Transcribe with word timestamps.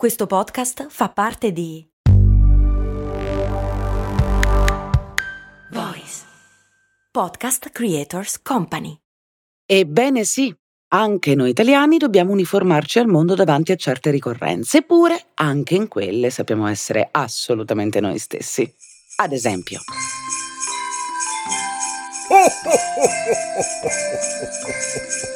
Questo 0.00 0.26
podcast 0.26 0.86
fa 0.88 1.10
parte 1.10 1.52
di 1.52 1.86
Voice 5.72 6.24
Podcast 7.10 7.68
Creators 7.68 8.40
Company. 8.40 8.98
Ebbene 9.66 10.24
sì, 10.24 10.56
anche 10.94 11.34
noi 11.34 11.50
italiani 11.50 11.98
dobbiamo 11.98 12.32
uniformarci 12.32 12.98
al 12.98 13.08
mondo 13.08 13.34
davanti 13.34 13.72
a 13.72 13.76
certe 13.76 14.10
ricorrenze, 14.10 14.78
eppure 14.78 15.22
anche 15.34 15.74
in 15.74 15.86
quelle 15.86 16.30
sappiamo 16.30 16.66
essere 16.66 17.06
assolutamente 17.10 18.00
noi 18.00 18.18
stessi. 18.18 18.74
Ad 19.16 19.32
esempio. 19.32 19.80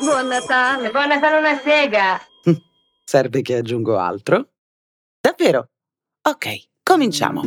Buon 0.00 0.28
Natale, 0.28 0.90
buon 0.90 1.08
Natale 1.08 1.38
una 1.38 1.58
sega. 1.58 2.20
Serve 3.04 3.42
che 3.42 3.56
aggiungo 3.56 3.98
altro? 3.98 4.48
Davvero? 5.20 5.70
Ok, 6.28 6.46
cominciamo. 6.82 7.42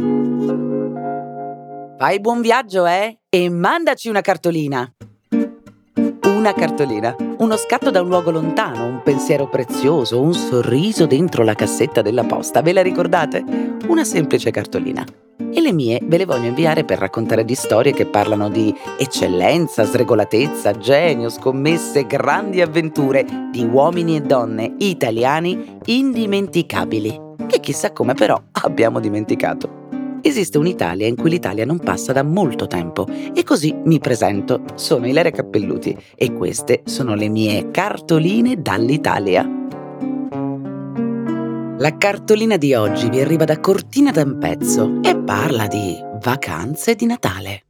Fai 1.97 2.19
buon 2.19 2.41
viaggio, 2.41 2.85
eh? 2.85 3.19
E 3.29 3.49
mandaci 3.49 4.09
una 4.09 4.21
cartolina. 4.21 4.91
Una 6.25 6.53
cartolina, 6.53 7.15
uno 7.37 7.55
scatto 7.55 7.91
da 7.91 8.01
un 8.01 8.07
luogo 8.07 8.31
lontano, 8.31 8.85
un 8.85 9.01
pensiero 9.03 9.47
prezioso, 9.47 10.19
un 10.19 10.33
sorriso 10.33 11.05
dentro 11.05 11.43
la 11.43 11.53
cassetta 11.53 12.01
della 12.01 12.23
posta. 12.23 12.61
Ve 12.61 12.73
la 12.73 12.81
ricordate? 12.81 13.43
Una 13.87 14.03
semplice 14.03 14.49
cartolina. 14.49 15.05
E 15.53 15.61
le 15.61 15.73
mie 15.73 15.99
ve 16.03 16.17
le 16.17 16.25
voglio 16.25 16.47
inviare 16.47 16.83
per 16.83 16.99
raccontare 16.99 17.43
di 17.43 17.55
storie 17.55 17.93
che 17.93 18.05
parlano 18.05 18.49
di 18.49 18.73
eccellenza, 18.99 19.83
sregolatezza, 19.83 20.77
genio, 20.77 21.29
scommesse, 21.29 22.05
grandi 22.05 22.61
avventure 22.61 23.25
di 23.51 23.63
uomini 23.63 24.17
e 24.17 24.21
donne 24.21 24.75
italiani 24.77 25.77
indimenticabili, 25.85 27.19
che 27.47 27.59
chissà 27.59 27.91
come 27.91 28.13
però 28.13 28.41
abbiamo 28.63 28.99
dimenticato. 28.99 29.79
Esiste 30.21 30.59
un'Italia 30.59 31.07
in 31.07 31.15
cui 31.15 31.31
l'Italia 31.31 31.65
non 31.65 31.79
passa 31.79 32.13
da 32.13 32.21
molto 32.21 32.67
tempo 32.67 33.07
e 33.33 33.43
così 33.43 33.75
mi 33.85 33.99
presento. 33.99 34.61
Sono 34.75 35.07
Ilaria 35.07 35.31
Cappelluti 35.31 35.97
e 36.15 36.31
queste 36.33 36.83
sono 36.85 37.15
le 37.15 37.27
mie 37.27 37.71
cartoline 37.71 38.61
dall'Italia. 38.61 39.60
La 41.81 41.97
cartolina 41.97 42.57
di 42.57 42.75
oggi 42.75 43.09
vi 43.09 43.21
arriva 43.21 43.43
da 43.43 43.59
Cortina 43.59 44.11
d'Ampezzo 44.11 44.99
e 45.01 45.17
parla 45.17 45.65
di 45.65 45.97
vacanze 46.21 46.93
di 46.93 47.07
Natale. 47.07 47.63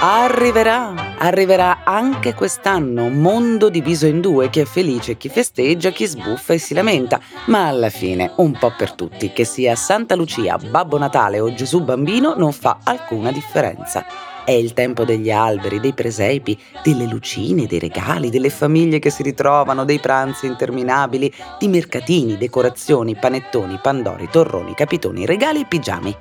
Arriverà, 0.00 1.18
arriverà 1.18 1.84
anche 1.84 2.32
quest'anno 2.32 3.04
un 3.04 3.20
mondo 3.20 3.68
diviso 3.68 4.06
in 4.06 4.22
due, 4.22 4.48
chi 4.48 4.60
è 4.60 4.64
felice, 4.64 5.18
chi 5.18 5.28
festeggia, 5.28 5.90
chi 5.90 6.06
sbuffa 6.06 6.54
e 6.54 6.58
si 6.58 6.72
lamenta, 6.72 7.20
ma 7.48 7.66
alla 7.66 7.90
fine 7.90 8.32
un 8.38 8.52
po' 8.52 8.72
per 8.74 8.92
tutti, 8.94 9.34
che 9.34 9.44
sia 9.44 9.74
Santa 9.76 10.14
Lucia, 10.14 10.56
Babbo 10.56 10.96
Natale 10.96 11.40
o 11.40 11.52
Gesù 11.52 11.82
Bambino 11.82 12.32
non 12.38 12.52
fa 12.52 12.78
alcuna 12.82 13.30
differenza. 13.30 14.31
È 14.44 14.50
il 14.50 14.72
tempo 14.72 15.04
degli 15.04 15.30
alberi, 15.30 15.78
dei 15.78 15.92
presepi, 15.92 16.58
delle 16.82 17.06
lucine, 17.06 17.66
dei 17.66 17.78
regali, 17.78 18.28
delle 18.28 18.50
famiglie 18.50 18.98
che 18.98 19.10
si 19.10 19.22
ritrovano, 19.22 19.84
dei 19.84 20.00
pranzi 20.00 20.46
interminabili, 20.46 21.32
di 21.60 21.68
mercatini, 21.68 22.36
decorazioni, 22.36 23.14
panettoni, 23.14 23.78
pandori, 23.80 24.28
torroni, 24.28 24.74
capitoni, 24.74 25.26
regali 25.26 25.60
e 25.60 25.66
pigiami. 25.66 26.16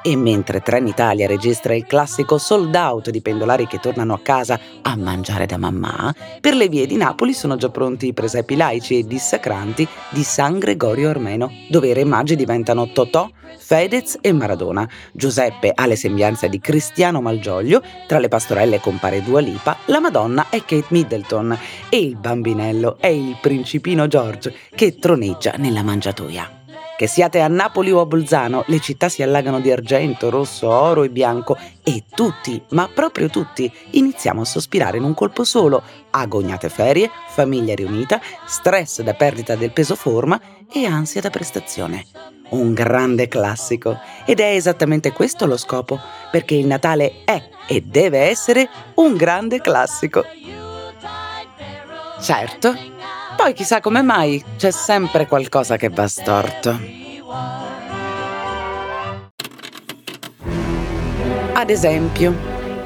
E 0.00 0.16
mentre 0.16 0.60
Trenitalia 0.60 1.26
registra 1.26 1.74
il 1.74 1.84
classico 1.84 2.38
sold 2.38 2.74
out 2.74 3.10
di 3.10 3.20
pendolari 3.20 3.66
che 3.66 3.78
tornano 3.78 4.14
a 4.14 4.20
casa 4.20 4.58
a 4.82 4.96
mangiare 4.96 5.44
da 5.44 5.58
mamma, 5.58 6.14
per 6.40 6.54
le 6.54 6.68
vie 6.68 6.86
di 6.86 6.96
Napoli 6.96 7.34
sono 7.34 7.56
già 7.56 7.68
pronti 7.68 8.06
i 8.06 8.12
presepi 8.12 8.56
laici 8.56 8.98
e 8.98 9.04
dissacranti 9.04 9.86
di 10.10 10.22
San 10.22 10.58
Gregorio 10.58 11.10
Armeno, 11.10 11.52
dove 11.68 11.88
i 11.88 11.92
re 11.92 12.04
magi 12.04 12.36
diventano 12.36 12.90
Totò, 12.92 13.28
Fedez 13.58 14.18
e 14.20 14.32
Maradona. 14.32 14.88
Giuseppe 15.12 15.72
ha 15.74 15.86
le 15.86 15.96
sembianze 15.96 16.48
di 16.48 16.60
Cristiano 16.60 17.20
Malgioglio, 17.20 17.82
tra 18.06 18.18
le 18.18 18.28
pastorelle 18.28 18.80
compare 18.80 19.22
Dua 19.22 19.40
Lipa, 19.40 19.76
la 19.86 20.00
Madonna 20.00 20.46
è 20.48 20.60
Kate 20.60 20.86
Middleton 20.88 21.58
e 21.88 21.98
il 21.98 22.16
bambinello 22.16 22.96
è 23.00 23.08
il 23.08 23.36
principino 23.40 24.06
George 24.06 24.54
che 24.74 24.96
troneggia 24.96 25.54
nella 25.58 25.82
mangiatoia. 25.82 26.57
Che 26.98 27.06
siate 27.06 27.40
a 27.40 27.46
Napoli 27.46 27.92
o 27.92 28.00
a 28.00 28.06
Bolzano, 28.06 28.64
le 28.66 28.80
città 28.80 29.08
si 29.08 29.22
allagano 29.22 29.60
di 29.60 29.70
argento, 29.70 30.30
rosso, 30.30 30.68
oro 30.68 31.04
e 31.04 31.10
bianco 31.10 31.56
e 31.84 32.02
tutti, 32.12 32.60
ma 32.70 32.90
proprio 32.92 33.28
tutti, 33.28 33.72
iniziamo 33.90 34.40
a 34.40 34.44
sospirare 34.44 34.96
in 34.96 35.04
un 35.04 35.14
colpo 35.14 35.44
solo, 35.44 35.80
agognate 36.10 36.68
ferie, 36.68 37.08
famiglia 37.28 37.76
riunita, 37.76 38.20
stress 38.44 39.02
da 39.02 39.14
perdita 39.14 39.54
del 39.54 39.70
peso 39.70 39.94
forma 39.94 40.40
e 40.72 40.86
ansia 40.86 41.20
da 41.20 41.30
prestazione. 41.30 42.04
Un 42.48 42.74
grande 42.74 43.28
classico 43.28 44.00
ed 44.26 44.40
è 44.40 44.56
esattamente 44.56 45.12
questo 45.12 45.46
lo 45.46 45.56
scopo, 45.56 46.00
perché 46.32 46.56
il 46.56 46.66
Natale 46.66 47.22
è 47.24 47.40
e 47.68 47.80
deve 47.80 48.22
essere 48.22 48.68
un 48.94 49.14
grande 49.14 49.60
classico. 49.60 50.24
Certo, 52.20 52.97
poi 53.38 53.52
chissà 53.52 53.80
come 53.80 54.02
mai 54.02 54.42
c'è 54.56 54.72
sempre 54.72 55.28
qualcosa 55.28 55.76
che 55.76 55.90
va 55.90 56.08
storto. 56.08 56.76
Ad 61.52 61.70
esempio, 61.70 62.34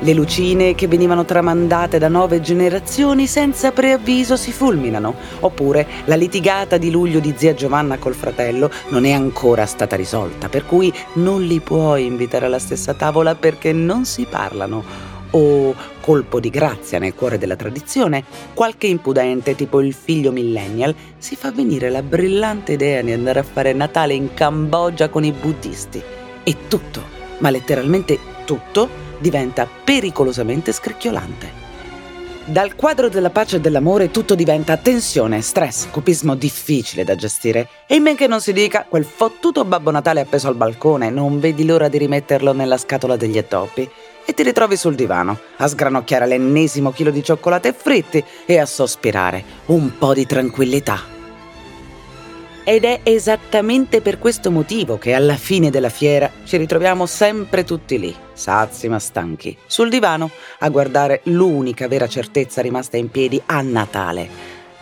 le 0.00 0.12
lucine 0.12 0.74
che 0.74 0.88
venivano 0.88 1.24
tramandate 1.24 1.96
da 1.96 2.08
nove 2.08 2.42
generazioni 2.42 3.26
senza 3.26 3.70
preavviso 3.70 4.36
si 4.36 4.52
fulminano, 4.52 5.14
oppure 5.40 5.86
la 6.04 6.16
litigata 6.16 6.76
di 6.76 6.90
luglio 6.90 7.18
di 7.18 7.32
zia 7.34 7.54
Giovanna 7.54 7.96
col 7.96 8.14
fratello 8.14 8.70
non 8.88 9.06
è 9.06 9.12
ancora 9.12 9.64
stata 9.64 9.96
risolta, 9.96 10.50
per 10.50 10.66
cui 10.66 10.92
non 11.14 11.42
li 11.42 11.60
puoi 11.60 12.04
invitare 12.04 12.44
alla 12.44 12.58
stessa 12.58 12.92
tavola 12.92 13.34
perché 13.34 13.72
non 13.72 14.04
si 14.04 14.26
parlano 14.28 15.11
o 15.32 15.74
colpo 16.00 16.40
di 16.40 16.50
grazia 16.50 16.98
nel 16.98 17.14
cuore 17.14 17.38
della 17.38 17.56
tradizione, 17.56 18.24
qualche 18.54 18.86
impudente 18.86 19.54
tipo 19.54 19.80
il 19.80 19.94
figlio 19.94 20.32
millennial 20.32 20.94
si 21.18 21.36
fa 21.36 21.50
venire 21.52 21.90
la 21.90 22.02
brillante 22.02 22.72
idea 22.72 23.02
di 23.02 23.12
andare 23.12 23.40
a 23.40 23.44
fare 23.44 23.72
Natale 23.72 24.14
in 24.14 24.34
Cambogia 24.34 25.08
con 25.08 25.24
i 25.24 25.32
buddisti. 25.32 26.02
E 26.42 26.56
tutto, 26.68 27.02
ma 27.38 27.50
letteralmente 27.50 28.18
tutto, 28.44 28.88
diventa 29.18 29.68
pericolosamente 29.84 30.72
scricchiolante. 30.72 31.60
Dal 32.44 32.74
quadro 32.74 33.08
della 33.08 33.30
pace 33.30 33.56
e 33.56 33.60
dell'amore 33.60 34.10
tutto 34.10 34.34
diventa 34.34 34.76
tensione, 34.76 35.40
stress, 35.42 35.88
cupismo 35.90 36.34
difficile 36.34 37.04
da 37.04 37.14
gestire. 37.14 37.68
E 37.86 37.94
in 37.94 38.02
men 38.02 38.16
che 38.16 38.26
non 38.26 38.40
si 38.40 38.52
dica, 38.52 38.84
quel 38.88 39.04
fottuto 39.04 39.64
Babbo 39.64 39.92
Natale 39.92 40.22
appeso 40.22 40.48
al 40.48 40.56
balcone, 40.56 41.08
non 41.08 41.38
vedi 41.38 41.64
l'ora 41.64 41.86
di 41.86 41.98
rimetterlo 41.98 42.52
nella 42.52 42.78
scatola 42.78 43.14
degli 43.14 43.38
attoppi 43.38 43.88
e 44.24 44.34
ti 44.34 44.42
ritrovi 44.42 44.76
sul 44.76 44.94
divano 44.94 45.38
a 45.56 45.66
sgranocchiare 45.66 46.26
l'ennesimo 46.26 46.92
chilo 46.92 47.10
di 47.10 47.22
cioccolate 47.22 47.72
fritti 47.72 48.22
e 48.46 48.58
a 48.58 48.66
sospirare 48.66 49.42
un 49.66 49.96
po' 49.98 50.14
di 50.14 50.26
tranquillità. 50.26 51.20
Ed 52.64 52.84
è 52.84 53.00
esattamente 53.02 54.00
per 54.00 54.20
questo 54.20 54.52
motivo 54.52 54.96
che 54.96 55.14
alla 55.14 55.34
fine 55.34 55.68
della 55.70 55.88
fiera 55.88 56.30
ci 56.44 56.56
ritroviamo 56.56 57.06
sempre 57.06 57.64
tutti 57.64 57.98
lì, 57.98 58.14
sazi 58.32 58.88
ma 58.88 59.00
stanchi, 59.00 59.56
sul 59.66 59.90
divano 59.90 60.30
a 60.60 60.68
guardare 60.68 61.22
l'unica 61.24 61.88
vera 61.88 62.06
certezza 62.06 62.62
rimasta 62.62 62.96
in 62.96 63.10
piedi 63.10 63.42
a 63.46 63.60
Natale, 63.62 64.28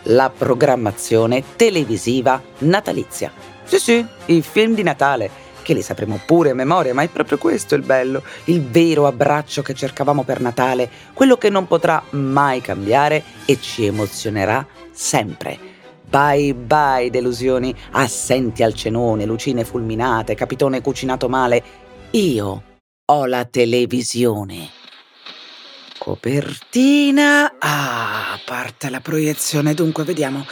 la 0.03 0.29
programmazione 0.29 1.43
televisiva 1.55 2.39
natalizia. 2.59 3.31
Sì, 3.63 3.79
sì, 3.79 4.05
i 4.25 4.43
film 4.43 4.75
di 4.75 4.83
Natale 4.83 5.29
che 5.71 5.77
li 5.77 5.81
sapremo 5.81 6.19
pure 6.25 6.49
a 6.49 6.53
memoria, 6.53 6.93
ma 6.93 7.01
è 7.01 7.07
proprio 7.07 7.37
questo 7.37 7.75
il 7.75 7.81
bello, 7.81 8.23
il 8.45 8.61
vero 8.61 9.07
abbraccio 9.07 9.61
che 9.61 9.73
cercavamo 9.73 10.23
per 10.23 10.41
Natale, 10.41 10.89
quello 11.13 11.37
che 11.37 11.49
non 11.49 11.65
potrà 11.65 12.03
mai 12.09 12.59
cambiare 12.59 13.23
e 13.45 13.57
ci 13.61 13.85
emozionerà 13.85 14.67
sempre. 14.91 15.57
Bye 16.09 16.53
bye 16.53 17.09
delusioni, 17.09 17.73
assenti 17.91 18.63
al 18.63 18.73
cenone, 18.73 19.25
lucine 19.25 19.63
fulminate, 19.63 20.35
capitone 20.35 20.81
cucinato 20.81 21.29
male. 21.29 21.63
Io 22.11 22.63
ho 23.05 23.25
la 23.25 23.45
televisione. 23.45 24.69
Copertina. 25.97 27.55
Ah, 27.59 28.37
parte 28.43 28.89
la 28.89 28.99
proiezione, 28.99 29.73
dunque 29.73 30.03
vediamo. 30.03 30.45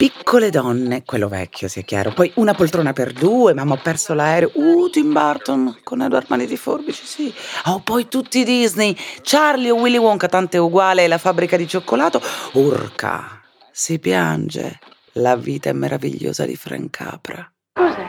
Piccole 0.00 0.48
donne, 0.48 1.04
quello 1.04 1.28
vecchio, 1.28 1.68
sia 1.68 1.82
chiaro. 1.82 2.12
Poi 2.12 2.32
una 2.36 2.54
poltrona 2.54 2.94
per 2.94 3.12
due, 3.12 3.52
mamma 3.52 3.74
ho 3.74 3.80
perso 3.82 4.14
l'aereo. 4.14 4.50
Uh, 4.54 4.88
Tim 4.88 5.12
Burton 5.12 5.80
con 5.84 6.00
Edward 6.00 6.24
Mani 6.30 6.46
di 6.46 6.56
Forbici, 6.56 7.04
sì. 7.04 7.34
Oh, 7.66 7.80
poi 7.80 8.08
tutti 8.08 8.42
Disney. 8.42 8.96
Charlie 9.20 9.68
o 9.68 9.74
Willy 9.74 9.98
Wonka, 9.98 10.26
tante 10.26 10.56
uguale, 10.56 11.06
la 11.06 11.18
fabbrica 11.18 11.58
di 11.58 11.68
cioccolato. 11.68 12.18
Urca, 12.52 13.42
si 13.70 13.98
piange. 13.98 14.78
La 15.16 15.36
vita 15.36 15.68
è 15.68 15.74
meravigliosa 15.74 16.46
di 16.46 16.56
Frank 16.56 16.88
Capra. 16.88 17.52
Cos'è? 17.74 18.08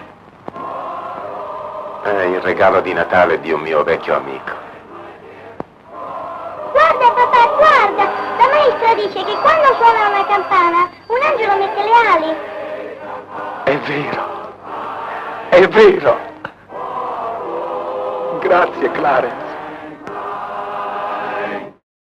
È 2.06 2.24
il 2.24 2.40
regalo 2.40 2.80
di 2.80 2.94
Natale 2.94 3.42
di 3.42 3.52
un 3.52 3.60
mio 3.60 3.84
vecchio 3.84 4.16
amico. 4.16 4.71
Dice 9.08 9.24
che 9.24 9.36
quando 9.42 9.76
suona 9.78 10.10
una 10.10 10.26
campana 10.26 10.90
un 11.08 11.18
angelo 11.24 11.56
mette 11.58 11.82
le 11.82 11.92
ali. 12.14 12.36
È 13.64 13.78
vero, 13.78 14.54
è 15.50 15.68
vero. 15.68 16.20
Grazie 18.40 18.92
Clarence. 18.92 19.51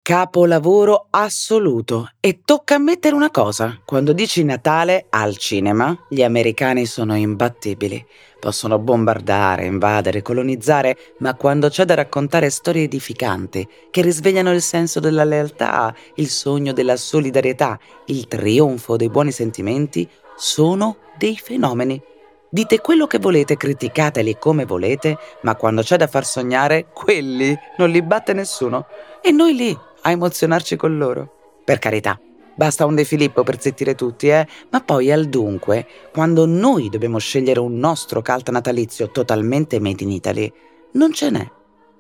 Capolavoro 0.05 1.07
assoluto. 1.11 2.11
E 2.19 2.41
tocca 2.45 2.75
ammettere 2.75 3.15
una 3.15 3.31
cosa, 3.31 3.81
quando 3.85 4.13
dici 4.13 4.43
Natale 4.43 5.07
al 5.11 5.37
cinema, 5.37 5.97
gli 6.09 6.25
americani 6.25 6.87
sono 6.87 7.17
imbattibili. 7.17 8.05
Possono 8.41 8.81
bombardare, 8.81 9.65
invadere, 9.65 10.21
colonizzare, 10.21 10.97
ma 11.19 11.37
quando 11.37 11.69
c'è 11.69 11.85
da 11.85 11.95
raccontare 11.95 12.51
storie 12.51 12.83
edificanti, 12.83 13.69
che 13.93 14.03
risvegliano 14.03 14.53
il 14.53 14.61
senso 14.61 14.99
della 14.99 15.23
lealtà, 15.23 15.95
il 16.17 16.29
sogno 16.29 16.73
della 16.73 16.97
solidarietà, 16.97 17.79
il 18.07 18.27
trionfo 18.27 18.97
dei 18.97 19.09
buoni 19.09 19.31
sentimenti, 19.31 20.11
sono 20.35 20.97
dei 21.17 21.37
fenomeni. 21.37 22.03
Dite 22.51 22.81
quello 22.81 23.07
che 23.07 23.21
volete, 23.21 23.57
criticateli 23.57 24.37
come 24.37 24.65
volete, 24.65 25.17
ma 25.43 25.55
quando 25.55 25.81
c'è 25.83 25.97
da 25.97 26.09
far 26.09 26.27
sognare, 26.27 26.89
quelli 26.93 27.57
non 27.79 27.89
li 27.89 28.03
batte 28.03 28.33
nessuno. 28.33 28.87
E 29.23 29.31
noi 29.31 29.55
lì, 29.55 29.79
a 30.03 30.11
emozionarci 30.11 30.77
con 30.77 30.99
loro. 30.99 31.61
Per 31.65 31.79
carità, 31.79 32.21
basta 32.55 32.87
un 32.87 32.95
De 32.95 33.05
Filippo 33.05 33.43
per 33.43 33.61
zittire 33.61 33.95
tutti, 33.95 34.29
eh? 34.29 34.47
Ma 34.71 34.81
poi 34.81 35.11
al 35.11 35.27
dunque, 35.27 35.87
quando 36.13 36.47
noi 36.47 36.89
dobbiamo 36.89 37.19
scegliere 37.19 37.61
un 37.61 37.79
nostro 37.79 38.23
cult 38.23 38.51
natalizio 38.51 39.11
totalmente 39.11 39.81
made 39.81 40.03
in 40.03 40.11
Italy, 40.11 40.53
non 40.93 41.13
ce 41.13 41.31
n'è. 41.31 41.51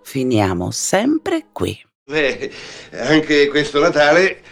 Finiamo 0.02 0.70
sempre 0.70 1.46
qui. 1.52 1.78
Beh, 2.04 2.50
anche 2.92 3.48
questo 3.48 3.80
Natale 3.80 4.42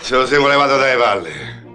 ce 0.00 0.14
lo 0.14 0.26
siamo 0.26 0.46
levato 0.46 0.76
dalle 0.76 0.96
palle. 0.96 1.66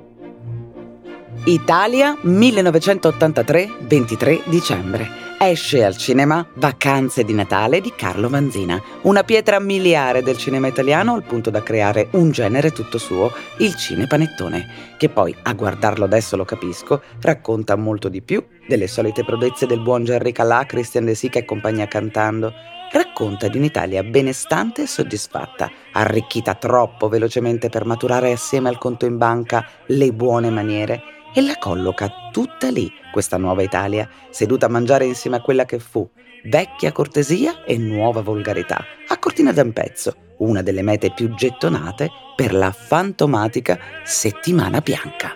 Italia 1.46 2.18
1983, 2.22 3.70
23 3.82 4.44
dicembre. 4.46 5.33
Esce 5.46 5.84
al 5.84 5.98
cinema 5.98 6.48
Vacanze 6.54 7.26
di 7.26 7.34
Natale 7.34 7.82
di 7.82 7.92
Carlo 7.94 8.30
Vanzina, 8.30 8.82
una 9.02 9.24
pietra 9.24 9.60
miliare 9.60 10.24
del 10.24 10.38
cinema 10.38 10.68
italiano 10.68 11.16
al 11.16 11.24
punto 11.24 11.50
da 11.50 11.62
creare 11.62 12.08
un 12.12 12.32
genere 12.32 12.72
tutto 12.72 12.98
suo, 12.98 13.30
il 13.58 13.76
cinepanettone, 13.76 14.96
che 14.98 15.10
poi, 15.10 15.36
a 15.44 15.52
guardarlo 15.52 16.06
adesso 16.06 16.38
lo 16.38 16.46
capisco, 16.46 17.02
racconta 17.20 17.76
molto 17.76 18.08
di 18.08 18.22
più 18.22 18.42
delle 18.66 18.88
solite 18.88 19.26
prodezze 19.26 19.66
del 19.66 19.82
buon 19.82 20.06
Gerry 20.06 20.32
Calà, 20.32 20.66
Christian 20.66 21.04
De 21.04 21.14
Sica 21.14 21.40
e 21.40 21.46
compagnia 21.46 21.90
cantando. 21.90 22.54
Racconta 22.94 23.50
di 23.50 23.58
un'Italia 23.58 24.02
benestante 24.02 24.84
e 24.84 24.88
soddisfatta, 24.88 25.70
arricchita 25.92 26.56
troppo 26.56 27.10
velocemente 27.10 27.68
per 27.68 27.84
maturare 27.84 28.32
assieme 28.32 28.70
al 28.70 28.78
conto 28.78 29.06
in 29.06 29.18
banca 29.18 29.68
le 29.88 30.14
buone 30.14 30.50
maniere 30.50 31.02
e 31.34 31.42
la 31.42 31.58
colloca 31.58 32.10
tutta 32.32 32.70
lì, 32.70 32.90
questa 33.14 33.38
nuova 33.38 33.62
Italia, 33.62 34.10
seduta 34.32 34.66
a 34.66 34.70
mangiare 34.70 35.06
insieme 35.06 35.38
a 35.38 35.42
quella 35.42 35.66
che 35.66 35.78
fu, 35.78 36.10
vecchia 36.46 36.92
cortesia 36.92 37.64
e 37.64 37.78
nuova 37.78 38.22
volgarità, 38.22 38.84
a 39.08 39.18
Cortina 39.20 39.52
d'Ampezzo, 39.52 40.16
una 40.40 40.64
delle 40.64 40.82
mete 40.82 41.12
più 41.14 41.30
gettonate 41.36 42.10
per 42.36 42.54
la 42.54 42.72
fantomatica 42.72 43.78
Settimana 44.04 44.82
Bianca. 44.82 45.36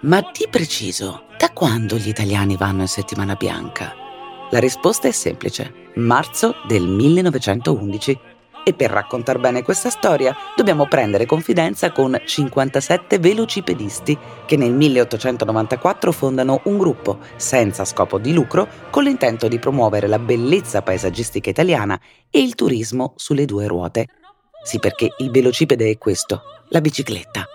Ma 0.00 0.20
di 0.20 0.46
preciso, 0.50 1.26
da 1.38 1.50
quando 1.52 1.96
gli 1.96 2.08
italiani 2.08 2.56
vanno 2.56 2.82
in 2.82 2.88
Settimana 2.88 3.36
Bianca? 3.36 3.94
La 4.50 4.58
risposta 4.58 5.06
è 5.06 5.12
semplice, 5.12 5.72
marzo 5.94 6.56
del 6.66 6.86
1911 6.86 8.18
e 8.68 8.74
per 8.74 8.90
raccontare 8.90 9.38
bene 9.38 9.62
questa 9.62 9.88
storia 9.88 10.36
dobbiamo 10.54 10.86
prendere 10.86 11.24
confidenza 11.24 11.90
con 11.90 12.20
57 12.22 13.18
velocipedisti 13.18 14.16
che 14.44 14.58
nel 14.58 14.72
1894 14.72 16.12
fondano 16.12 16.60
un 16.64 16.76
gruppo 16.76 17.18
senza 17.36 17.86
scopo 17.86 18.18
di 18.18 18.34
lucro 18.34 18.68
con 18.90 19.04
l'intento 19.04 19.48
di 19.48 19.58
promuovere 19.58 20.06
la 20.06 20.18
bellezza 20.18 20.82
paesaggistica 20.82 21.48
italiana 21.48 21.98
e 22.28 22.42
il 22.42 22.54
turismo 22.54 23.14
sulle 23.16 23.46
due 23.46 23.66
ruote. 23.66 24.08
Sì, 24.62 24.78
perché 24.78 25.14
il 25.16 25.30
velocipede 25.30 25.88
è 25.88 25.96
questo, 25.96 26.42
la 26.68 26.82
bicicletta. 26.82 27.46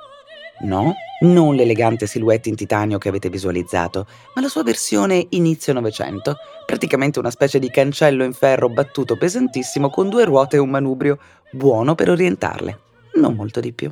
No, 0.62 0.95
non 1.24 1.56
l'elegante 1.56 2.08
silhouette 2.08 2.50
in 2.50 2.56
titanio 2.56 2.98
che 2.98 3.10
avete 3.10 3.30
visualizzato, 3.30 4.08
ma 4.36 4.42
la 4.42 4.48
sua 4.48 4.64
versione 4.64 5.28
inizio 5.30 5.74
Novecento, 5.74 6.36
praticamente 6.66 7.20
una 7.20 7.31
specie 7.31 7.60
di 7.60 7.70
cancello 7.70 8.24
in 8.24 8.34
ferro 8.34 8.70
battuto 8.70 9.18
pesantissimo 9.18 9.90
con 9.90 10.10
due 10.10 10.25
ruote 10.25 10.58
e 10.58 10.60
un 10.60 10.70
manubrio, 10.70 11.20
buono 11.52 11.96
per 11.96 12.10
orientarle, 12.10 12.80
non 13.16 13.36
molto 13.36 13.60
di 13.60 13.74
più. 13.74 13.92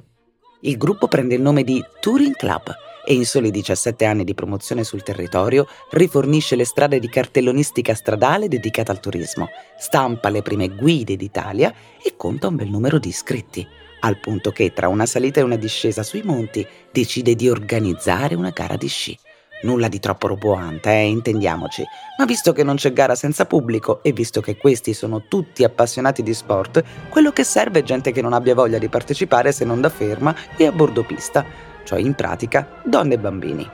Il 0.62 0.78
gruppo 0.78 1.08
prende 1.08 1.36
il 1.36 1.42
nome 1.42 1.64
di 1.64 1.84
Touring 2.00 2.36
Club 2.36 2.74
e 3.04 3.14
in 3.14 3.26
soli 3.26 3.50
17 3.50 4.06
anni 4.06 4.24
di 4.24 4.36
promozione 4.36 4.84
sul 4.84 5.02
territorio 5.02 5.66
rifornisce 5.92 6.56
le 6.56 6.66
strade 6.66 7.00
di 7.00 7.10
cartellonistica 7.10 7.96
stradale 7.96 8.48
dedicata 8.48 8.92
al 8.92 9.00
turismo, 9.00 9.50
stampa 9.78 10.30
le 10.30 10.44
prime 10.44 10.70
guide 10.70 11.16
d'Italia 11.16 11.74
e 12.02 12.14
conta 12.16 12.48
un 12.48 12.58
bel 12.58 12.70
numero 12.70 13.00
di 13.00 13.08
iscritti 13.08 13.68
al 14.02 14.20
punto 14.20 14.52
che 14.52 14.74
tra 14.74 14.88
una 14.88 15.06
salita 15.06 15.40
e 15.40 15.44
una 15.44 15.56
discesa 15.56 16.04
sui 16.04 16.22
monti 16.24 16.66
decide 16.92 17.36
di 17.36 17.50
organizzare 17.50 18.36
una 18.36 18.52
gara 18.52 18.76
di 18.76 18.88
sci. 18.88 19.18
Nulla 19.64 19.88
di 19.88 20.00
troppo 20.00 20.26
roboante, 20.28 20.90
eh, 20.90 21.04
intendiamoci, 21.04 21.84
ma 22.18 22.26
visto 22.26 22.52
che 22.52 22.64
non 22.64 22.78
c'è 22.78 22.94
gara 22.94 23.14
senza 23.14 23.46
pubblico 23.46 24.02
e 24.02 24.12
visto 24.12 24.42
che 24.42 24.58
questi 24.58 24.94
sono 24.94 25.26
tutti 25.28 25.64
appassionati 25.64 26.24
di 26.24 26.34
sport, 26.34 26.84
quello 27.10 27.32
che 27.32 27.44
serve 27.44 27.80
è 27.80 27.84
gente 27.84 28.12
che 28.12 28.24
non 28.24 28.34
abbia 28.34 28.56
voglia 28.56 28.80
di 28.80 28.90
partecipare 28.90 29.52
se 29.52 29.64
non 29.64 29.80
da 29.80 29.90
ferma 29.90 30.36
e 30.58 30.66
a 30.66 30.72
bordo 30.72 31.04
pista, 31.04 31.46
cioè 31.84 32.00
in 32.00 32.16
pratica 32.16 32.82
donne 32.84 33.14
e 33.14 33.20
bambini. 33.20 33.70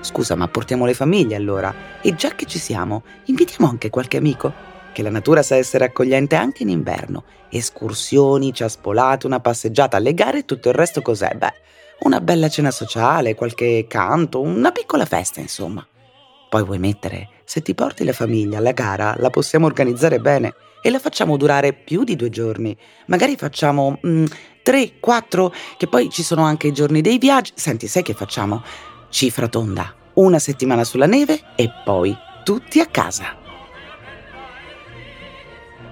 Scusa, 0.00 0.34
ma 0.34 0.48
portiamo 0.48 0.84
le 0.84 0.94
famiglie 0.94 1.36
allora? 1.36 1.72
E 2.00 2.14
già 2.16 2.30
che 2.30 2.46
ci 2.46 2.58
siamo, 2.58 3.04
invitiamo 3.26 3.68
anche 3.68 3.88
qualche 3.88 4.16
amico? 4.16 4.69
Che 4.92 5.02
la 5.02 5.10
natura 5.10 5.42
sa 5.42 5.56
essere 5.56 5.84
accogliente 5.84 6.36
anche 6.36 6.62
in 6.62 6.68
inverno. 6.68 7.24
Escursioni, 7.50 8.52
ciaspolate, 8.52 9.26
una 9.26 9.40
passeggiata 9.40 9.96
alle 9.96 10.14
gare 10.14 10.38
e 10.38 10.44
tutto 10.44 10.68
il 10.68 10.74
resto 10.74 11.02
cos'è? 11.02 11.34
Beh, 11.34 11.52
una 12.00 12.20
bella 12.20 12.48
cena 12.48 12.70
sociale, 12.70 13.34
qualche 13.34 13.86
canto, 13.88 14.40
una 14.40 14.72
piccola 14.72 15.04
festa, 15.04 15.40
insomma. 15.40 15.86
Poi 16.48 16.64
vuoi 16.64 16.78
mettere, 16.78 17.28
se 17.44 17.62
ti 17.62 17.74
porti 17.74 18.04
la 18.04 18.12
famiglia 18.12 18.58
alla 18.58 18.72
gara, 18.72 19.14
la 19.18 19.30
possiamo 19.30 19.66
organizzare 19.66 20.18
bene 20.18 20.54
e 20.82 20.90
la 20.90 20.98
facciamo 20.98 21.36
durare 21.36 21.72
più 21.72 22.04
di 22.04 22.16
due 22.16 22.30
giorni. 22.30 22.76
Magari 23.06 23.36
facciamo 23.36 23.98
mm, 24.04 24.24
tre, 24.62 24.98
quattro, 24.98 25.52
che 25.76 25.86
poi 25.86 26.08
ci 26.10 26.22
sono 26.22 26.42
anche 26.42 26.68
i 26.68 26.72
giorni 26.72 27.00
dei 27.00 27.18
viaggi. 27.18 27.52
Senti, 27.54 27.86
sai 27.86 28.02
che 28.02 28.14
facciamo? 28.14 28.62
Cifra 29.10 29.48
tonda, 29.48 29.94
una 30.14 30.38
settimana 30.38 30.84
sulla 30.84 31.06
neve 31.06 31.40
e 31.54 31.70
poi 31.84 32.16
tutti 32.44 32.80
a 32.80 32.86
casa. 32.86 33.39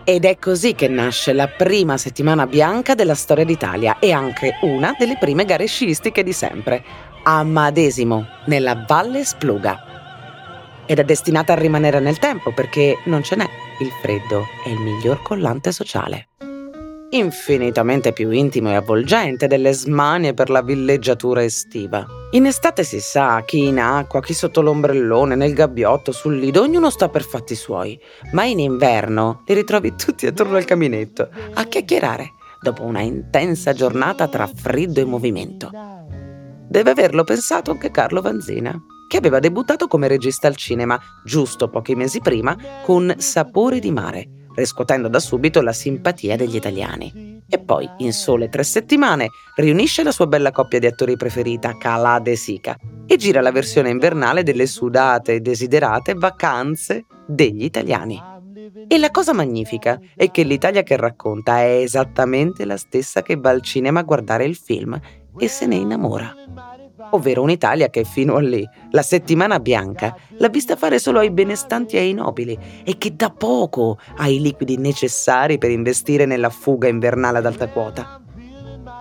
Ed 0.09 0.25
è 0.25 0.39
così 0.39 0.75
che 0.75 0.89
nasce 0.89 1.35
la 1.35 1.49
prima 1.49 1.99
settimana 1.99 2.47
bianca 2.47 2.95
della 2.95 3.15
storia 3.15 3.45
d'Italia 3.45 3.99
e 3.99 4.11
anche 4.11 4.57
una 4.63 4.97
delle 4.99 5.19
prime 5.19 5.45
gare 5.45 5.67
sciistiche 5.67 6.23
di 6.23 6.33
sempre, 6.33 6.83
a 7.25 7.43
Madesimo, 7.43 8.27
nella 8.47 8.87
Valle 8.89 9.23
Spluga. 9.23 10.83
Ed 10.87 10.99
è 10.99 11.05
destinata 11.05 11.53
a 11.53 11.57
rimanere 11.57 12.01
nel 12.01 12.19
tempo 12.19 12.55
perché 12.55 13.03
non 13.05 13.23
ce 13.23 13.37
n'è. 13.37 13.51
Il 13.81 13.91
freddo 14.01 14.47
è 14.65 14.71
il 14.71 14.79
miglior 14.79 15.21
collante 15.21 15.73
sociale 15.73 16.29
infinitamente 17.11 18.13
più 18.13 18.31
intimo 18.31 18.71
e 18.71 18.75
avvolgente 18.75 19.47
delle 19.47 19.73
smanie 19.73 20.35
per 20.35 20.51
la 20.51 20.63
villeggiatura 20.63 21.43
estiva. 21.43 22.07
In 22.33 22.45
estate 22.45 22.85
si 22.85 23.01
sa, 23.01 23.43
chi 23.45 23.67
in 23.67 23.81
acqua, 23.81 24.21
chi 24.21 24.35
sotto 24.35 24.61
l'ombrellone, 24.61 25.35
nel 25.35 25.55
gabbiotto, 25.55 26.13
sul 26.13 26.37
lido, 26.37 26.63
ognuno 26.63 26.91
sta 26.91 27.09
per 27.09 27.23
fatti 27.23 27.55
suoi, 27.55 27.99
ma 28.33 28.45
in 28.45 28.59
inverno 28.59 29.43
li 29.47 29.55
ritrovi 29.55 29.95
tutti 29.97 30.27
attorno 30.27 30.57
al 30.57 30.65
caminetto, 30.65 31.29
a 31.55 31.65
chiacchierare, 31.65 32.33
dopo 32.61 32.83
una 32.83 33.01
intensa 33.01 33.73
giornata 33.73 34.29
tra 34.29 34.47
freddo 34.47 35.01
e 35.01 35.05
movimento. 35.05 35.71
Deve 36.69 36.91
averlo 36.91 37.25
pensato 37.25 37.71
anche 37.71 37.91
Carlo 37.91 38.21
Vanzina, 38.21 38.79
che 39.09 39.17
aveva 39.17 39.39
debuttato 39.39 39.87
come 39.87 40.07
regista 40.07 40.49
al 40.49 40.57
cinema 40.57 41.01
giusto 41.25 41.71
pochi 41.71 41.95
mesi 41.95 42.21
prima 42.21 42.55
con 42.85 43.15
Sapore 43.17 43.79
di 43.79 43.91
mare, 43.91 44.29
riscuotendo 44.59 45.09
da 45.09 45.21
subito 45.21 45.63
la 45.63 45.73
simpatia 45.73 46.37
degli 46.37 46.57
italiani. 46.57 47.43
E 47.49 47.59
poi, 47.59 47.89
in 47.99 48.13
sole 48.13 48.49
tre 48.49 48.63
settimane, 48.63 49.31
riunisce 49.57 50.03
la 50.03 50.11
sua 50.11 50.27
bella 50.27 50.51
coppia 50.51 50.79
di 50.79 50.87
attori 50.87 51.17
preferita, 51.17 51.77
Calà 51.79 52.19
De 52.19 52.37
Sica, 52.37 52.77
e 53.07 53.17
gira 53.17 53.41
la 53.41 53.53
versione 53.53 53.91
invernale 53.91 54.43
delle 54.43 54.67
sudate 54.67 55.35
e 55.35 55.41
desiderate 55.41 56.15
vacanze 56.15 57.07
degli 57.27 57.65
italiani. 57.65 58.21
E 58.87 58.99
la 58.99 59.11
cosa 59.11 59.33
magnifica 59.33 59.99
è 60.15 60.31
che 60.31 60.43
l'Italia 60.43 60.83
che 60.83 60.97
racconta 60.97 61.61
è 61.61 61.79
esattamente 61.81 62.65
la 62.65 62.77
stessa 62.77 63.23
che 63.23 63.37
va 63.37 63.51
al 63.51 63.63
cinema 63.63 64.01
a 64.01 64.03
guardare 64.05 64.45
il 64.45 64.57
film 64.57 64.99
e 65.39 65.49
se 65.49 65.67
ne 65.67 65.77
innamora 65.77 66.35
ovvero 67.11 67.43
un'Italia 67.43 67.89
che 67.89 68.05
fino 68.05 68.37
a 68.37 68.41
lì, 68.41 68.67
la 68.91 69.03
settimana 69.03 69.61
bianca, 69.61 70.17
l'ha 70.37 70.49
vista 70.49 70.77
fare 70.77 70.99
solo 70.99 71.19
ai 71.19 71.31
benestanti 71.31 71.97
e 71.97 72.01
ai 72.01 72.13
nobili 72.13 72.59
e 72.85 72.99
che 72.99 73.15
da 73.15 73.31
poco 73.31 73.99
ha 74.17 74.29
i 74.29 74.41
liquidi 74.41 74.77
necessari 74.77 75.59
per 75.59 75.71
investire 75.71 76.27
nella 76.27 76.51
fuga 76.51 76.89
invernale 76.89 77.39
ad 77.39 77.47
alta 77.47 77.69
quota. 77.69 78.21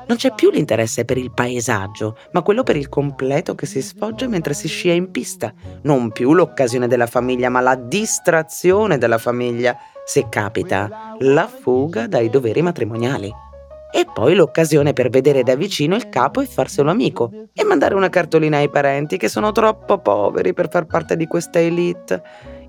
Non 0.08 0.16
c'è 0.16 0.34
più 0.34 0.52
l'interesse 0.52 1.04
per 1.04 1.18
il 1.18 1.32
paesaggio, 1.32 2.18
ma 2.32 2.42
quello 2.42 2.64
per 2.64 2.78
il 2.78 2.88
completo 2.88 3.56
che 3.56 3.66
si 3.66 3.82
sfoggia 3.82 4.28
mentre 4.28 4.54
si 4.54 4.70
scia 4.70 4.94
in 4.94 5.12
pista. 5.12 5.54
Non 5.82 6.12
più 6.12 6.34
l'occasione 6.34 6.88
della 6.88 7.08
famiglia, 7.08 7.50
ma 7.50 7.60
la 7.60 7.76
distrazione 7.76 8.98
della 8.98 9.18
famiglia, 9.18 9.78
se 10.06 10.28
capita, 10.30 11.16
la 11.20 11.48
fuga 11.48 12.08
dai 12.08 12.30
doveri 12.30 12.62
matrimoniali. 12.62 13.46
E 13.92 14.06
poi 14.14 14.36
l'occasione 14.36 14.94
per 14.94 15.10
vedere 15.10 15.44
da 15.44 15.56
vicino 15.56 15.96
il 15.96 16.10
capo 16.10 16.42
e 16.42 16.46
farselo 16.46 16.92
amico 16.92 17.32
e 17.54 17.64
mandare 17.64 17.96
una 17.96 18.10
cartolina 18.10 18.58
ai 18.58 18.70
parenti 18.70 19.18
che 19.18 19.30
sono 19.30 19.52
troppo 19.52 20.00
poveri 20.00 20.54
per 20.54 20.70
far 20.70 20.86
parte 20.86 21.16
di 21.16 21.26
questa 21.26 21.60
elite. 21.60 22.22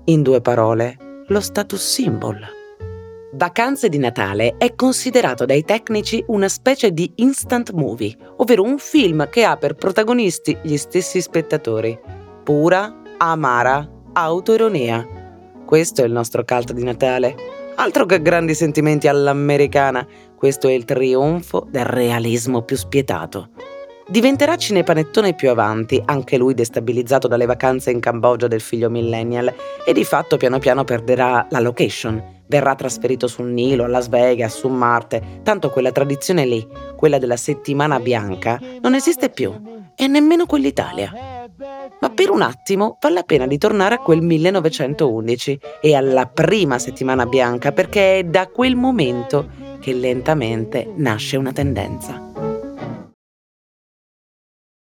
In 0.05 0.21
due 0.21 0.41
parole, 0.41 1.23
lo 1.27 1.39
status 1.39 1.81
symbol. 1.81 2.57
Vacanze 3.33 3.89
di 3.89 3.99
Natale 3.99 4.55
è 4.57 4.73
considerato 4.73 5.45
dai 5.45 5.63
tecnici 5.63 6.23
una 6.27 6.47
specie 6.47 6.91
di 6.91 7.11
instant 7.17 7.71
movie, 7.73 8.17
ovvero 8.37 8.63
un 8.63 8.79
film 8.79 9.29
che 9.29 9.43
ha 9.43 9.55
per 9.55 9.75
protagonisti 9.75 10.57
gli 10.63 10.77
stessi 10.77 11.21
spettatori. 11.21 11.97
Pura, 12.43 13.01
amara, 13.17 13.87
autoironia. 14.13 15.05
Questo 15.63 16.01
è 16.01 16.05
il 16.05 16.11
nostro 16.11 16.43
cult 16.43 16.73
di 16.73 16.83
Natale. 16.83 17.35
Altro 17.75 18.07
che 18.07 18.19
grandi 18.21 18.55
sentimenti 18.55 19.07
all'americana, 19.07 20.05
questo 20.39 20.69
è 20.69 20.71
il 20.71 20.85
trionfo 20.85 21.67
del 21.69 21.83
realismo 21.83 22.61
più 22.61 22.77
spietato. 22.77 23.49
Diventerà 24.07 24.55
cinepanettone 24.55 25.33
più 25.33 25.49
avanti, 25.49 26.01
anche 26.05 26.37
lui 26.37 26.53
destabilizzato 26.53 27.27
dalle 27.27 27.45
vacanze 27.45 27.91
in 27.91 27.99
Cambogia 27.99 28.47
del 28.47 28.61
figlio 28.61 28.89
millennial, 28.89 29.53
e 29.85 29.91
di 29.91 30.05
fatto 30.05 30.37
piano 30.37 30.57
piano 30.57 30.85
perderà 30.85 31.45
la 31.49 31.59
location 31.59 32.37
verrà 32.47 32.73
trasferito 32.73 33.27
sul 33.27 33.45
Nilo, 33.47 33.83
a 33.83 33.87
Las 33.87 34.09
Vegas, 34.09 34.57
su 34.57 34.69
Marte, 34.69 35.41
tanto 35.43 35.69
quella 35.69 35.91
tradizione 35.91 36.45
lì, 36.45 36.67
quella 36.95 37.19
della 37.19 37.37
settimana 37.37 37.99
bianca, 37.99 38.59
non 38.81 38.95
esiste 38.95 39.29
più, 39.29 39.53
e 39.95 40.07
nemmeno 40.07 40.47
quell'Italia. 40.47 41.38
Ma 41.99 42.09
per 42.09 42.29
un 42.29 42.41
attimo 42.41 42.97
vale 43.01 43.15
la 43.15 43.23
pena 43.23 43.45
di 43.45 43.57
tornare 43.57 43.95
a 43.95 43.99
quel 43.99 44.21
1911 44.21 45.59
e 45.81 45.93
alla 45.93 46.25
prima 46.25 46.79
settimana 46.79 47.25
bianca 47.25 47.73
perché 47.73 48.19
è 48.19 48.23
da 48.23 48.47
quel 48.47 48.77
momento 48.77 49.49
che 49.81 49.93
lentamente 49.93 50.89
nasce 50.95 51.35
una 51.35 51.51
tendenza. 51.51 52.27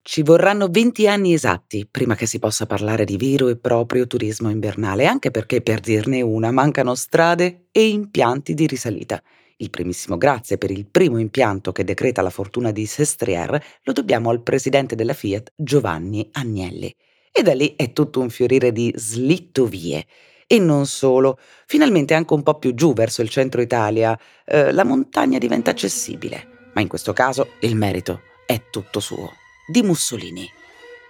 Ci 0.02 0.24
vorranno 0.24 0.68
20 0.68 1.08
anni 1.08 1.34
esatti 1.34 1.88
prima 1.90 2.16
che 2.16 2.26
si 2.26 2.40
possa 2.40 2.66
parlare 2.66 3.04
di 3.04 3.18
vero 3.18 3.48
e 3.48 3.58
proprio 3.58 4.08
turismo 4.08 4.50
invernale, 4.50 5.06
anche 5.06 5.32
perché 5.32 5.62
per 5.62 5.80
dirne 5.80 6.22
una 6.22 6.52
mancano 6.52 6.94
strade 6.96 7.68
e 7.72 7.88
impianti 7.90 8.54
di 8.54 8.66
risalita. 8.66 9.22
Il 9.62 9.72
primissimo 9.72 10.16
grazie 10.16 10.58
per 10.58 10.72
il 10.72 10.86
primo 10.86 11.20
impianto 11.20 11.74
che 11.74 11.84
decreta 11.84 12.22
la 12.22 12.30
fortuna 12.30 12.72
di 12.72 12.86
Sestriere 12.86 13.62
lo 13.84 13.92
dobbiamo 13.92 14.30
al 14.30 14.42
presidente 14.42 14.96
della 14.96 15.14
Fiat 15.14 15.52
Giovanni 15.54 16.30
Agnelli. 16.32 16.96
E 17.30 17.42
da 17.42 17.54
lì 17.54 17.74
è 17.76 17.92
tutto 17.92 18.22
un 18.22 18.30
fiorire 18.30 18.72
di 18.72 18.94
slittovie. 18.96 20.06
E 20.48 20.60
non 20.60 20.86
solo, 20.86 21.38
finalmente 21.66 22.14
anche 22.14 22.34
un 22.34 22.42
po' 22.42 22.58
più 22.58 22.74
giù 22.74 22.94
verso 22.94 23.22
il 23.22 23.28
centro 23.28 23.60
Italia, 23.60 24.18
eh, 24.46 24.72
la 24.72 24.86
montagna 24.86 25.38
diventa 25.38 25.72
accessibile. 25.72 26.70
Ma 26.74 26.80
in 26.80 26.88
questo 26.88 27.12
caso 27.12 27.50
il 27.60 27.76
merito 27.76 28.22
è 28.46 28.70
tutto 28.70 29.02
suo 29.02 29.34
di 29.68 29.84
Mussolini. 29.84 30.50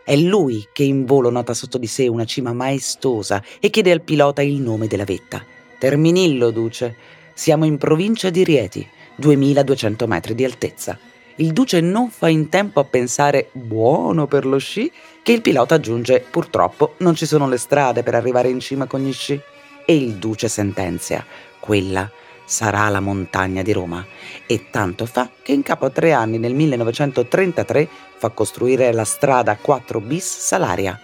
È 0.04 0.16
lui 0.16 0.68
che 0.74 0.82
in 0.82 1.06
volo 1.06 1.30
nota 1.30 1.54
sotto 1.54 1.78
di 1.78 1.86
sé 1.86 2.08
una 2.08 2.26
cima 2.26 2.52
maestosa 2.52 3.44
e 3.60 3.70
chiede 3.70 3.92
al 3.92 4.02
pilota 4.02 4.42
il 4.42 4.56
nome 4.56 4.88
della 4.88 5.04
vetta. 5.04 5.46
Terminillo, 5.78 6.50
Duce. 6.50 7.19
Siamo 7.40 7.64
in 7.64 7.78
provincia 7.78 8.30
di 8.30 8.44
Rieti, 8.44 8.86
2200 9.16 10.08
metri 10.08 10.36
di 10.36 10.44
altezza. 10.44 11.00
Il 11.36 11.54
Duce 11.54 11.80
non 11.80 12.10
fa 12.10 12.28
in 12.28 12.50
tempo 12.50 12.82
a 12.82 12.84
pensare 12.84 13.48
buono 13.54 14.28
per 14.28 14.46
lo 14.46 14.58
sci 14.58 14.92
che 15.24 15.32
il 15.32 15.42
pilota 15.42 15.76
aggiunge 15.76 16.20
purtroppo 16.20 16.96
non 16.98 17.16
ci 17.16 17.26
sono 17.26 17.48
le 17.48 17.56
strade 17.56 18.04
per 18.04 18.14
arrivare 18.14 18.50
in 18.50 18.60
cima 18.60 18.88
con 18.88 19.00
gli 19.00 19.14
sci. 19.14 19.40
E 19.86 19.96
il 19.96 20.16
Duce 20.16 20.50
sentenzia, 20.50 21.26
quella 21.62 22.12
sarà 22.44 22.90
la 22.90 23.00
montagna 23.00 23.62
di 23.62 23.72
Roma 23.72 24.06
e 24.46 24.70
tanto 24.70 25.06
fa 25.06 25.30
che 25.42 25.54
in 25.54 25.64
capo 25.64 25.86
a 25.86 25.92
tre 25.92 26.12
anni 26.12 26.40
nel 26.40 26.54
1933 26.54 27.88
fa 28.18 28.32
costruire 28.32 28.92
la 28.92 29.06
strada 29.06 29.56
4 29.56 30.02
bis 30.02 30.26
Salaria. 30.26 31.00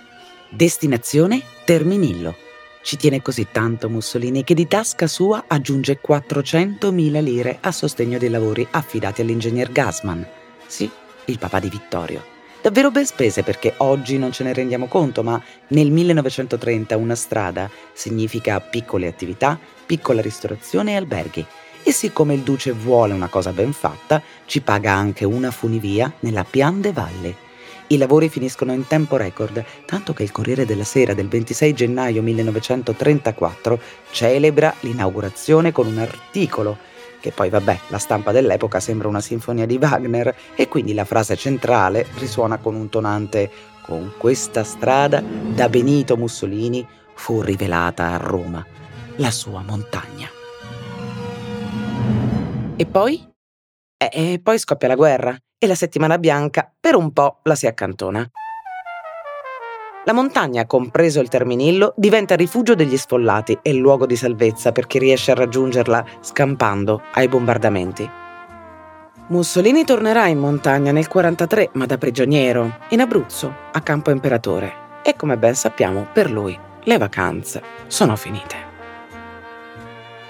Destinazione 0.50 1.42
Terminillo. 1.64 2.45
Ci 2.86 2.98
tiene 2.98 3.24
così 3.24 3.48
tanto 3.52 3.90
Mussolini 3.90 4.44
che 4.44 4.54
di 4.54 4.68
tasca 4.68 5.08
sua 5.08 5.46
aggiunge 5.48 6.00
400.000 6.08 7.20
lire 7.20 7.58
a 7.60 7.72
sostegno 7.72 8.20
dei 8.20 8.30
lavori 8.30 8.68
affidati 8.70 9.22
all'ingegner 9.22 9.72
Gassman. 9.72 10.24
Sì, 10.68 10.88
il 11.26 11.40
papà 11.40 11.58
di 11.58 11.70
Vittorio. 11.70 12.24
Davvero 12.62 12.92
ben 12.92 13.08
spese 13.08 13.42
perché 13.42 13.74
oggi 13.78 14.20
non 14.20 14.32
ce 14.32 14.44
ne 14.44 14.54
rendiamo 14.54 14.86
conto, 14.86 15.24
ma 15.24 15.42
nel 15.70 15.90
1930 15.90 16.96
una 16.96 17.16
strada 17.16 17.72
significa 17.92 18.60
piccole 18.60 19.08
attività, 19.08 19.60
piccola 19.84 20.22
ristorazione 20.22 20.92
e 20.92 20.98
alberghi. 20.98 21.44
E 21.82 21.92
siccome 21.92 22.36
il 22.36 22.42
duce 22.42 22.72
vuole 22.72 23.14
una 23.14 23.30
cosa 23.30 23.52
ben 23.52 23.74
fatta, 23.74 24.22
ci 24.46 24.62
paga 24.62 24.94
anche 24.94 25.26
una 25.26 25.50
funivia 25.50 26.14
nella 26.20 26.44
Pian 26.44 26.82
de 26.82 26.92
Valle. 26.92 27.45
I 27.88 27.98
lavori 27.98 28.30
finiscono 28.30 28.74
in 28.74 28.88
tempo 28.88 29.16
record, 29.16 29.64
tanto 29.86 30.14
che 30.14 30.24
il 30.24 30.32
Corriere 30.32 30.66
della 30.66 30.84
Sera 30.84 31.14
del 31.14 31.28
26 31.28 31.74
gennaio 31.74 32.24
1934 32.24 33.80
celebra 34.12 34.74
l'inaugurazione 34.80 35.72
con 35.72 35.86
un 35.86 36.00
articolo 36.00 36.78
che 37.26 37.32
poi 37.32 37.50
vabbè, 37.50 37.80
la 37.88 37.98
stampa 37.98 38.32
dell'epoca 38.32 38.80
sembra 38.80 39.08
una 39.08 39.20
sinfonia 39.20 39.66
di 39.66 39.80
Wagner 39.82 40.36
e 40.56 40.68
quindi 40.68 40.94
la 40.94 41.06
frase 41.06 41.36
centrale 41.36 42.06
risuona 42.20 42.58
con 42.58 42.76
un 42.76 42.88
tonante 42.90 43.50
con 43.82 44.14
questa 44.18 44.64
strada 44.64 45.22
da 45.22 45.68
Benito 45.68 46.18
Mussolini 46.18 46.88
fu 47.16 47.42
rivelata 47.42 48.12
a 48.12 48.18
Roma 48.18 48.64
la 49.18 49.32
sua 49.32 49.64
montagna. 49.64 50.30
E 52.76 52.86
poi? 52.86 53.28
E, 53.98 54.40
poi 54.44 54.60
scoppia 54.60 54.88
la 54.88 54.96
guerra 54.96 55.36
e 55.58 55.68
la 55.68 55.76
settimana 55.76 56.18
bianca 56.18 56.72
per 56.80 56.96
un 56.96 57.12
po' 57.12 57.40
la 57.44 57.56
si 57.56 57.68
accantona. 57.68 58.30
La 60.06 60.14
montagna, 60.14 60.68
compreso 60.68 61.20
il 61.20 61.30
Terminillo, 61.30 61.94
diventa 61.98 62.36
rifugio 62.36 62.76
degli 62.76 62.96
sfollati 62.96 63.58
e 63.64 63.74
luogo 63.74 64.06
di 64.06 64.16
salvezza 64.16 64.72
per 64.72 64.86
chi 64.86 65.00
riesce 65.00 65.32
a 65.32 65.36
raggiungerla 65.36 66.06
scampando 66.22 67.02
ai 67.14 67.28
bombardamenti. 67.28 68.08
Mussolini 69.28 69.84
tornerà 69.84 70.28
in 70.28 70.38
montagna 70.38 70.92
nel 70.92 71.08
43, 71.08 71.72
ma 71.74 71.88
da 71.88 71.98
prigioniero, 71.98 72.78
in 72.90 73.02
Abruzzo, 73.02 73.52
a 73.72 73.82
Campo 73.82 74.12
Imperatore. 74.12 75.02
E 75.02 75.16
come 75.16 75.38
ben 75.38 75.56
sappiamo, 75.56 76.06
per 76.14 76.30
lui 76.30 76.56
le 76.84 76.98
vacanze 77.00 77.64
sono 77.88 78.16
finite. 78.16 78.56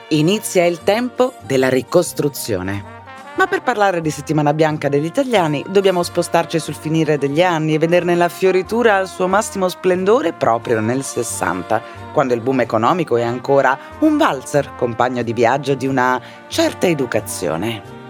Inizia 0.10 0.63
il 0.65 0.84
tempo 0.84 1.34
della 1.41 1.67
ricostruzione. 1.67 2.94
Ma 3.38 3.48
per 3.48 3.63
parlare 3.63 4.00
di 4.00 4.12
settimana 4.12 4.54
bianca 4.54 4.88
degli 4.88 5.06
italiani 5.06 5.63
dobbiamo 5.68 6.04
spostarci 6.04 6.58
sul 6.58 6.74
finire 6.74 7.18
degli 7.18 7.42
anni 7.42 7.74
e 7.74 7.77
vederne 7.77 8.15
la 8.15 8.30
fioritura 8.30 8.96
al 8.96 9.10
suo 9.10 9.27
massimo 9.27 9.68
splendore 9.68 10.32
proprio 10.32 10.80
nel 10.80 11.04
60, 11.04 11.82
quando 12.13 12.34
il 12.34 12.39
boom 12.39 12.62
economico 12.62 13.18
è 13.18 13.24
ancora 13.24 13.77
un 14.00 14.15
valzer, 14.15 14.75
compagno 14.75 15.22
di 15.22 15.34
viaggio 15.34 15.75
di 15.75 15.86
una 15.86 16.22
certa 16.48 16.88
educazione. 16.88 18.04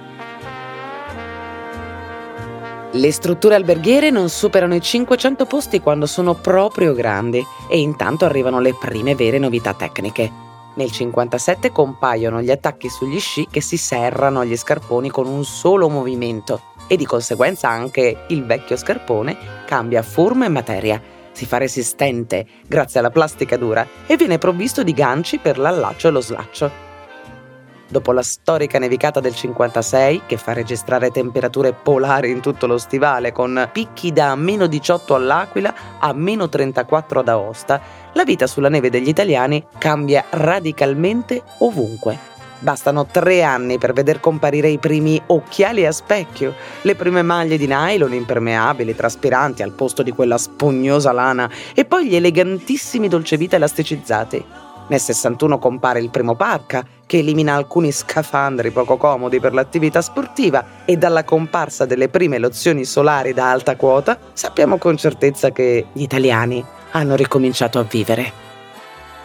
Le 2.92 3.12
strutture 3.12 3.56
alberghiere 3.56 4.12
non 4.12 4.30
superano 4.30 4.76
i 4.76 4.82
500 4.82 5.46
posti 5.48 5.82
quando 5.82 6.06
sono 6.06 6.36
proprio 6.36 6.94
grandi 6.94 7.44
e 7.68 7.80
intanto 7.80 8.26
arrivano 8.26 8.60
le 8.60 8.76
prime 8.76 9.16
vere 9.16 9.40
novità 9.40 9.74
tecniche. 9.74 10.45
Nel 10.76 10.92
57 10.92 11.72
compaiono 11.72 12.42
gli 12.42 12.52
attacchi 12.52 12.90
sugli 12.90 13.20
sci 13.20 13.48
che 13.50 13.62
si 13.62 13.78
serrano 13.78 14.42
agli 14.42 14.58
scarponi 14.58 15.10
con 15.10 15.26
un 15.26 15.46
solo 15.46 15.88
movimento 15.88 16.74
e 16.88 16.98
di 16.98 17.06
conseguenza 17.06 17.70
anche 17.70 18.26
il 18.28 18.46
vecchio 18.46 18.76
scarpone 18.76 19.64
cambia 19.66 20.02
forma 20.02 20.46
e 20.46 20.50
materia, 20.50 21.02
si 21.32 21.46
fa 21.46 21.58
resistente 21.58 22.46
grazie 22.68 23.00
alla 23.00 23.10
plastica 23.10 23.56
dura 23.56 23.88
e 24.06 24.18
viene 24.18 24.38
provvisto 24.38 24.84
di 24.84 24.94
ganci 24.94 25.38
per 25.38 25.58
l'allaccio 25.58 26.10
e 26.10 26.12
lo 26.12 26.22
slaccio. 26.22 26.85
Dopo 27.88 28.12
la 28.14 28.24
storica 28.24 28.80
nevicata 28.80 29.20
del 29.20 29.36
56, 29.36 30.24
che 30.26 30.38
fa 30.38 30.54
registrare 30.54 31.12
temperature 31.12 31.72
polari 31.72 32.32
in 32.32 32.42
tutto 32.42 32.66
lo 32.66 32.80
stivale, 32.80 33.32
con 33.32 33.70
picchi 33.72 34.12
da 34.12 34.36
meno 34.36 34.66
18 34.66 35.14
all'Aquila 35.14 35.74
a 36.00 36.12
meno 36.14 36.50
34 36.50 37.20
ad 37.20 37.28
Aosta, 37.30 37.80
la 38.14 38.24
vita 38.24 38.48
sulla 38.48 38.70
neve 38.70 38.90
degli 38.90 39.08
italiani 39.08 39.64
cambia 39.78 40.26
radicalmente 40.32 41.44
ovunque. 41.60 42.34
Bastano 42.58 43.06
tre 43.06 43.44
anni 43.44 43.78
per 43.78 43.94
veder 43.94 44.20
comparire 44.20 44.70
i 44.70 44.80
primi 44.80 45.22
occhiali 45.28 45.86
a 45.86 45.92
specchio, 45.92 46.56
le 46.82 46.96
prime 46.96 47.22
maglie 47.22 47.58
di 47.58 47.68
nylon 47.68 48.14
impermeabili, 48.14 48.96
traspiranti 48.96 49.62
al 49.62 49.74
posto 49.74 50.02
di 50.02 50.12
quella 50.12 50.40
spugnosa 50.40 51.12
lana 51.12 51.48
e 51.76 51.86
poi 51.86 52.08
gli 52.08 52.16
elegantissimi 52.16 53.08
dolcevita 53.08 53.58
elasticizzati. 53.58 54.65
Nel 54.88 55.00
61 55.00 55.58
compare 55.58 56.00
il 56.00 56.12
primo 56.12 56.36
Parca, 56.36 56.86
che 57.08 57.18
elimina 57.18 57.56
alcuni 57.56 57.92
scafandri 57.92 58.72
poco 58.72 58.98
comodi 58.98 59.40
per 59.40 59.54
l'attività 59.54 60.02
sportiva 60.02 60.84
e 60.86 60.98
dalla 60.98 61.24
comparsa 61.24 61.86
delle 61.86 62.10
prime 62.10 62.38
lozioni 62.38 62.86
solari 62.86 63.34
da 63.34 63.50
alta 63.50 63.76
quota 63.76 64.18
sappiamo 64.34 64.78
con 64.78 64.98
certezza 64.98 65.52
che 65.52 65.88
gli 65.92 66.02
italiani 66.02 66.64
hanno 66.92 67.16
ricominciato 67.16 67.80
a 67.80 67.84
vivere. 67.84 68.44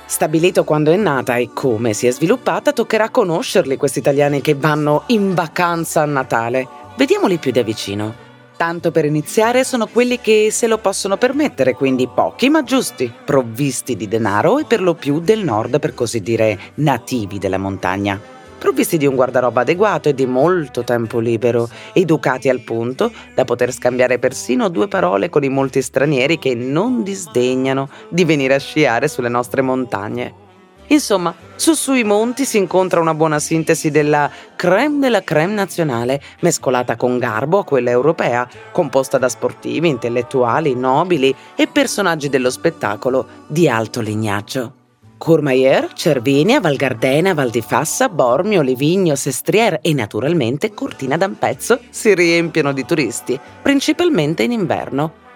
Stabilito 0.06 0.64
quando 0.64 0.90
è 0.90 0.96
nata 0.96 1.36
e 1.36 1.50
come 1.54 1.92
si 1.92 2.06
è 2.06 2.10
sviluppata, 2.10 2.72
toccherà 2.72 3.10
conoscerli 3.10 3.76
questi 3.76 4.00
italiani 4.00 4.40
che 4.40 4.54
vanno 4.54 5.04
in 5.06 5.34
vacanza 5.34 6.02
a 6.02 6.06
Natale. 6.06 6.66
Vediamoli 6.96 7.38
più 7.38 7.52
da 7.52 7.62
vicino. 7.62 8.29
Tanto 8.60 8.90
per 8.90 9.06
iniziare 9.06 9.64
sono 9.64 9.86
quelli 9.86 10.20
che 10.20 10.50
se 10.50 10.66
lo 10.66 10.76
possono 10.76 11.16
permettere, 11.16 11.72
quindi 11.72 12.06
pochi 12.06 12.50
ma 12.50 12.62
giusti, 12.62 13.10
provvisti 13.24 13.96
di 13.96 14.06
denaro 14.06 14.58
e 14.58 14.64
per 14.64 14.82
lo 14.82 14.92
più 14.92 15.18
del 15.18 15.42
nord, 15.42 15.78
per 15.78 15.94
così 15.94 16.20
dire, 16.20 16.58
nativi 16.74 17.38
della 17.38 17.56
montagna. 17.56 18.20
Provvisti 18.58 18.98
di 18.98 19.06
un 19.06 19.14
guardaroba 19.14 19.62
adeguato 19.62 20.10
e 20.10 20.14
di 20.14 20.26
molto 20.26 20.84
tempo 20.84 21.20
libero, 21.20 21.70
educati 21.94 22.50
al 22.50 22.60
punto 22.60 23.10
da 23.34 23.46
poter 23.46 23.72
scambiare 23.72 24.18
persino 24.18 24.68
due 24.68 24.88
parole 24.88 25.30
con 25.30 25.42
i 25.42 25.48
molti 25.48 25.80
stranieri 25.80 26.38
che 26.38 26.54
non 26.54 27.02
disdegnano 27.02 27.88
di 28.10 28.26
venire 28.26 28.56
a 28.56 28.58
sciare 28.58 29.08
sulle 29.08 29.30
nostre 29.30 29.62
montagne. 29.62 30.48
Insomma, 30.90 31.32
su 31.54 31.74
sui 31.74 32.02
monti 32.02 32.44
si 32.44 32.58
incontra 32.58 33.00
una 33.00 33.14
buona 33.14 33.38
sintesi 33.38 33.90
della 33.90 34.28
crème 34.56 34.98
della 34.98 35.22
crème 35.22 35.54
nazionale, 35.54 36.20
mescolata 36.40 36.96
con 36.96 37.18
garbo 37.18 37.58
a 37.58 37.64
quella 37.64 37.90
europea, 37.90 38.48
composta 38.72 39.16
da 39.16 39.28
sportivi, 39.28 39.88
intellettuali, 39.88 40.74
nobili 40.74 41.34
e 41.54 41.68
personaggi 41.68 42.28
dello 42.28 42.50
spettacolo 42.50 43.26
di 43.46 43.68
alto 43.68 44.00
lignaggio. 44.00 44.74
Courmayeur, 45.16 45.92
Cervinia, 45.92 46.60
Val 46.60 46.76
Gardena, 46.76 47.34
Val 47.34 47.50
di 47.50 47.60
Fassa, 47.60 48.08
Bormio, 48.08 48.62
Livigno, 48.62 49.14
Sestriere 49.14 49.80
e 49.82 49.92
naturalmente 49.92 50.72
Cortina 50.72 51.16
d'Ampezzo 51.16 51.78
si 51.90 52.14
riempiono 52.14 52.72
di 52.72 52.84
turisti, 52.84 53.38
principalmente 53.62 54.42
in 54.42 54.52
inverno. 54.52 55.28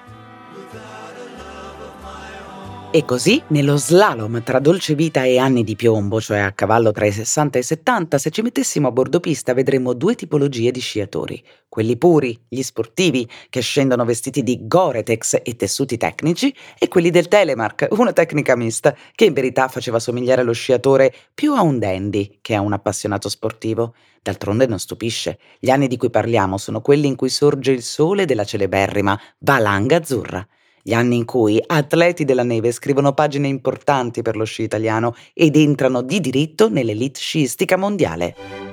E 2.97 3.05
così, 3.05 3.43
nello 3.49 3.77
slalom 3.77 4.45
tra 4.45 4.61
dolce 4.61 4.95
vita 4.95 5.25
e 5.25 5.37
anni 5.37 5.65
di 5.65 5.75
piombo, 5.75 6.21
cioè 6.21 6.39
a 6.39 6.53
cavallo 6.53 6.93
tra 6.93 7.05
i 7.07 7.11
60 7.11 7.59
e 7.59 7.61
i 7.61 7.65
70, 7.65 8.19
se 8.19 8.31
ci 8.31 8.41
mettessimo 8.41 8.87
a 8.87 8.93
bordo 8.93 9.19
pista 9.19 9.53
vedremmo 9.53 9.95
due 9.95 10.15
tipologie 10.15 10.71
di 10.71 10.79
sciatori. 10.79 11.43
Quelli 11.69 11.97
puri, 11.97 12.39
gli 12.49 12.63
sportivi, 12.63 13.29
che 13.51 13.63
scendono 13.63 14.05
vestiti 14.05 14.45
di 14.45 14.69
Gore-Tex 14.69 15.41
e 15.43 15.57
tessuti 15.57 15.97
tecnici, 15.97 16.55
e 16.79 16.87
quelli 16.87 17.11
del 17.11 17.27
Telemark, 17.27 17.89
una 17.91 18.13
tecnica 18.13 18.55
mista, 18.55 18.95
che 19.13 19.25
in 19.25 19.33
verità 19.33 19.67
faceva 19.67 19.99
somigliare 19.99 20.45
lo 20.45 20.53
sciatore 20.53 21.13
più 21.35 21.53
a 21.55 21.63
un 21.63 21.81
dandy 21.81 22.39
che 22.41 22.55
a 22.55 22.61
un 22.61 22.75
appassionato 22.75 23.29
sportivo. 23.29 23.97
D'altronde 24.23 24.69
non 24.69 24.79
stupisce, 24.79 25.41
gli 25.59 25.71
anni 25.71 25.89
di 25.89 25.97
cui 25.97 26.11
parliamo 26.11 26.59
sono 26.59 26.81
quelli 26.81 27.09
in 27.09 27.17
cui 27.17 27.29
sorge 27.29 27.73
il 27.73 27.83
sole 27.83 28.25
della 28.25 28.45
celeberrima 28.45 29.21
Valanga 29.39 29.97
Azzurra 29.97 30.47
gli 30.87 30.93
anni 30.93 31.17
in 31.17 31.25
cui 31.25 31.63
atleti 31.67 32.27
della 32.27 32.43
neve 32.43 32.71
scrivono 32.71 33.15
pagine 33.15 33.49
importanti 33.49 34.21
per 34.21 34.37
lo 34.37 34.45
sci 34.45 34.65
italiano 34.65 35.15
ed 35.33 35.57
entrano 35.57 36.03
di 36.03 36.21
diritto 36.21 36.69
nell'elite 36.69 37.19
sciistica 37.19 37.79
mondiale 37.79 38.64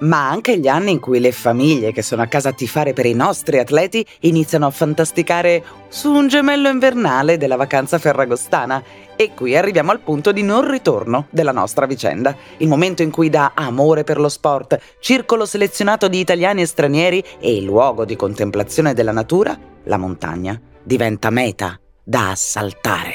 ma 0.00 0.28
anche 0.28 0.58
gli 0.58 0.68
anni 0.68 0.92
in 0.92 1.00
cui 1.00 1.18
le 1.18 1.32
famiglie 1.32 1.92
che 1.92 2.02
sono 2.02 2.22
a 2.22 2.26
casa 2.26 2.50
a 2.50 2.52
tifare 2.52 2.92
per 2.92 3.06
i 3.06 3.14
nostri 3.14 3.58
atleti 3.58 4.04
iniziano 4.20 4.66
a 4.66 4.70
fantasticare 4.70 5.64
su 5.88 6.12
un 6.12 6.28
gemello 6.28 6.68
invernale 6.68 7.36
della 7.36 7.56
vacanza 7.56 7.98
ferragostana. 7.98 8.82
E 9.16 9.32
qui 9.34 9.56
arriviamo 9.56 9.90
al 9.90 10.00
punto 10.00 10.30
di 10.30 10.42
non 10.42 10.70
ritorno 10.70 11.26
della 11.30 11.50
nostra 11.50 11.86
vicenda, 11.86 12.36
il 12.58 12.68
momento 12.68 13.02
in 13.02 13.10
cui 13.10 13.28
da 13.30 13.52
amore 13.54 14.04
per 14.04 14.20
lo 14.20 14.28
sport, 14.28 14.78
circolo 15.00 15.44
selezionato 15.44 16.06
di 16.08 16.20
italiani 16.20 16.62
e 16.62 16.66
stranieri 16.66 17.24
e 17.40 17.60
luogo 17.60 18.04
di 18.04 18.14
contemplazione 18.14 18.94
della 18.94 19.12
natura, 19.12 19.58
la 19.84 19.96
montagna 19.96 20.60
diventa 20.82 21.30
meta 21.30 21.78
da 22.04 22.30
assaltare. 22.30 23.14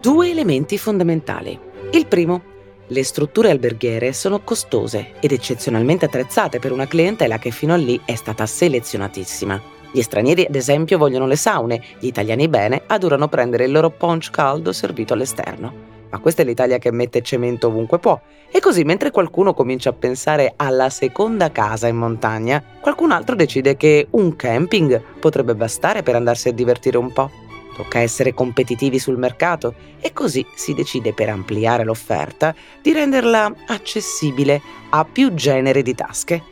Due 0.00 0.30
elementi 0.30 0.78
fondamentali 0.78 1.70
il 1.92 2.06
primo, 2.06 2.42
le 2.86 3.04
strutture 3.04 3.50
alberghiere 3.50 4.14
sono 4.14 4.40
costose 4.40 5.12
ed 5.20 5.32
eccezionalmente 5.32 6.06
attrezzate 6.06 6.58
per 6.58 6.72
una 6.72 6.86
clientela 6.86 7.38
che 7.38 7.50
fino 7.50 7.74
a 7.74 7.76
lì 7.76 8.00
è 8.04 8.14
stata 8.14 8.46
selezionatissima. 8.46 9.60
Gli 9.92 10.00
stranieri, 10.00 10.46
ad 10.46 10.54
esempio, 10.54 10.96
vogliono 10.96 11.26
le 11.26 11.36
saune, 11.36 11.82
gli 11.98 12.06
italiani 12.06 12.48
bene 12.48 12.82
adorano 12.86 13.28
prendere 13.28 13.64
il 13.64 13.72
loro 13.72 13.90
punch 13.90 14.30
caldo 14.30 14.72
servito 14.72 15.12
all'esterno. 15.12 15.90
Ma 16.08 16.18
questa 16.18 16.42
è 16.42 16.44
l'Italia 16.44 16.78
che 16.78 16.90
mette 16.90 17.22
cemento 17.22 17.68
ovunque 17.68 17.98
può. 17.98 18.18
E 18.50 18.60
così, 18.60 18.84
mentre 18.84 19.10
qualcuno 19.10 19.52
comincia 19.52 19.90
a 19.90 19.94
pensare 19.94 20.54
alla 20.56 20.88
seconda 20.90 21.50
casa 21.52 21.88
in 21.88 21.96
montagna, 21.96 22.62
qualcun 22.80 23.12
altro 23.12 23.34
decide 23.34 23.76
che 23.76 24.06
un 24.10 24.34
camping 24.36 25.02
potrebbe 25.18 25.54
bastare 25.54 26.02
per 26.02 26.16
andarsi 26.16 26.48
a 26.48 26.52
divertire 26.52 26.96
un 26.96 27.12
po'. 27.12 27.30
Tocca 27.74 28.00
essere 28.00 28.34
competitivi 28.34 28.98
sul 28.98 29.16
mercato 29.16 29.74
e 30.00 30.12
così 30.12 30.44
si 30.54 30.74
decide 30.74 31.12
per 31.12 31.28
ampliare 31.28 31.84
l'offerta 31.84 32.54
di 32.80 32.92
renderla 32.92 33.52
accessibile 33.66 34.60
a 34.90 35.04
più 35.04 35.32
generi 35.34 35.82
di 35.82 35.94
tasche. 35.94 36.42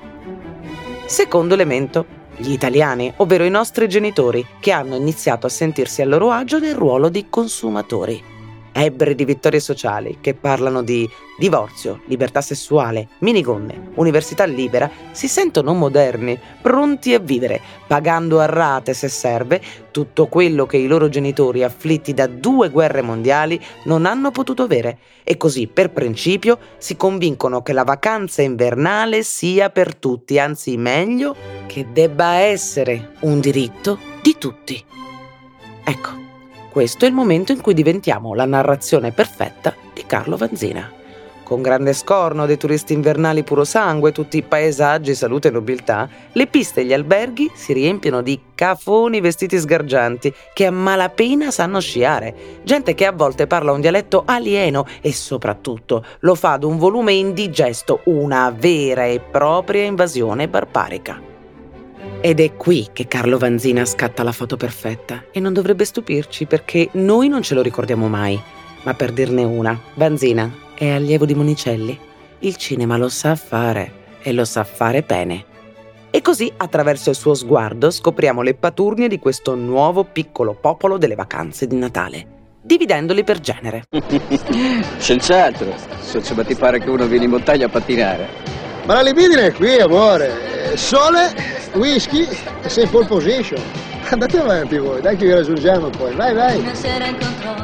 Secondo 1.07 1.55
elemento, 1.55 2.19
gli 2.37 2.53
italiani, 2.53 3.13
ovvero 3.17 3.45
i 3.45 3.51
nostri 3.51 3.89
genitori, 3.89 4.47
che 4.61 4.73
hanno 4.73 4.97
iniziato 4.97 5.47
a 5.47 5.51
sentirsi 5.51 6.03
a 6.03 6.07
loro 6.07 6.31
agio 6.31 6.59
nel 6.59 6.75
ruolo 6.75 7.09
di 7.09 7.27
consumatori 7.29 8.39
ebbre 8.73 9.15
di 9.15 9.25
vittorie 9.25 9.61
sociali 9.61 10.19
che 10.21 10.35
parlano 10.35 10.83
di 10.83 11.09
divorzio, 11.39 12.03
libertà 12.07 12.41
sessuale, 12.41 13.09
minigonne, 13.21 13.93
università 13.95 14.45
libera, 14.45 14.91
si 15.11 15.27
sentono 15.27 15.73
moderni, 15.73 16.39
pronti 16.61 17.15
a 17.15 17.19
vivere, 17.19 17.61
pagando 17.87 18.41
a 18.41 18.47
rate 18.47 18.93
se 18.93 19.09
serve 19.09 19.61
tutto 19.91 20.27
quello 20.27 20.67
che 20.67 20.77
i 20.77 20.87
loro 20.87 21.09
genitori 21.09 21.63
afflitti 21.63 22.13
da 22.13 22.27
due 22.27 22.69
guerre 22.69 23.03
mondiali 23.03 23.61
non 23.85 24.07
hanno 24.07 24.31
potuto 24.31 24.63
avere 24.63 24.99
e 25.25 25.37
così 25.37 25.67
per 25.67 25.91
principio 25.91 26.59
si 26.79 26.97
convincono 26.97 27.63
che 27.63 27.73
la 27.73 27.85
vacanza 27.85 28.43
invernale 28.43 29.23
sia 29.23 29.71
per 29.71 29.97
tutti, 29.97 30.39
anzi 30.39 30.77
meglio 30.77 31.35
che 31.67 31.87
debba 31.93 32.35
essere 32.35 33.13
un 33.21 33.41
diritto 33.41 33.99
di 34.23 34.37
tutti. 34.39 34.85
Ecco, 35.85 36.30
questo 36.71 37.05
è 37.05 37.09
il 37.09 37.15
momento 37.15 37.53
in 37.53 37.61
cui 37.61 37.75
diventiamo 37.75 38.35
la 38.35 38.45
narrazione 38.45 39.11
perfetta 39.11 39.75
di 39.93 40.05
Carlo 40.07 40.37
Vanzina. 40.37 40.99
Con 41.43 41.63
grande 41.63 41.95
scorno 41.95 42.47
dei 42.47 42.57
turisti 42.57 42.93
invernali 42.93 43.43
puro 43.43 43.65
sangue, 43.65 44.13
tutti 44.13 44.37
i 44.37 44.43
paesaggi, 44.43 45.17
salute 45.17 45.49
e 45.49 45.51
nobiltà, 45.51 46.09
le 46.31 46.47
piste 46.47 46.83
e 46.83 46.85
gli 46.85 46.93
alberghi 46.93 47.51
si 47.53 47.73
riempiono 47.73 48.23
di 48.23 48.41
cafoni 48.55 49.21
vestiti 49.21 49.59
sgargianti 49.59 50.33
che 50.55 50.67
a 50.67 50.71
malapena 50.71 51.51
sanno 51.51 51.81
sciare, 51.81 52.61
gente 52.63 52.95
che 52.95 53.05
a 53.05 53.11
volte 53.11 53.49
parla 53.49 53.73
un 53.73 53.81
dialetto 53.81 54.23
alieno 54.25 54.87
e 55.01 55.13
soprattutto 55.13 56.05
lo 56.21 56.37
fa 56.37 56.53
ad 56.53 56.63
un 56.63 56.79
volume 56.79 57.15
indigesto, 57.15 58.03
una 58.05 58.55
vera 58.57 59.07
e 59.07 59.19
propria 59.19 59.83
invasione 59.83 60.47
barbarica. 60.47 61.30
Ed 62.21 62.41
è 62.41 62.55
qui 62.55 62.89
che 62.93 63.07
Carlo 63.07 63.39
Vanzina 63.39 63.85
scatta 63.85 64.23
la 64.23 64.33
foto 64.33 64.57
perfetta 64.57 65.25
e 65.31 65.41
non 65.41 65.53
dovrebbe 65.53 65.85
stupirci 65.85 66.47
perché 66.47 66.89
noi 66.93 67.29
non 67.29 67.43
ce 67.43 67.55
lo 67.55 67.63
ricordiamo 67.63 68.09
mai. 68.09 68.41
Ma 68.83 68.95
per 68.95 69.13
dirne 69.13 69.45
una, 69.45 69.79
Vanzina 69.95 70.53
è 70.75 70.89
allievo 70.89 71.25
di 71.25 71.35
Monicelli. 71.35 71.99
Il 72.41 72.57
cinema 72.57 72.97
lo 72.97 73.09
sa 73.09 73.35
fare 73.35 74.19
e 74.23 74.33
lo 74.33 74.45
sa 74.45 74.65
fare 74.65 75.03
bene. 75.03 75.45
E 76.11 76.23
così, 76.23 76.53
attraverso 76.57 77.11
il 77.11 77.17
suo 77.17 77.35
sguardo, 77.35 77.91
scopriamo 77.91 78.43
le 78.43 78.55
paturnie 78.55 79.07
di 79.07 79.19
questo 79.19 79.55
nuovo 79.55 80.05
piccolo 80.05 80.55
popolo 80.55 80.99
delle 80.99 81.15
vacanze 81.15 81.69
di 81.69 81.77
Natale, 81.77 82.27
dividendoli 82.61 83.23
per 83.23 83.39
genere. 83.39 83.85
Senz'altro, 84.99 85.73
se 86.01 86.21
ti 86.21 86.55
pare 86.57 86.81
che 86.81 86.91
uno 86.91 87.07
viene 87.07 87.25
in 87.25 87.31
montagna 87.31 87.67
a 87.67 87.69
pattinare. 87.69 88.27
Ma 88.87 88.95
la 88.95 89.03
libidine 89.03 89.47
è 89.47 89.53
qui, 89.53 89.79
amore. 89.79 90.77
Sole 90.77 91.60
whisky 91.75 92.27
e 92.63 92.69
sei 92.69 92.85
in 92.85 92.91
pole 92.91 93.07
position. 93.07 93.61
Andate 94.11 94.39
avanti 94.39 94.79
voi, 94.79 95.01
dai 95.01 95.17
che 95.17 95.27
vi 95.27 95.33
raggiungiamo 95.33 95.89
poi, 95.91 96.15
vai 96.15 96.35
vai. 96.35 96.73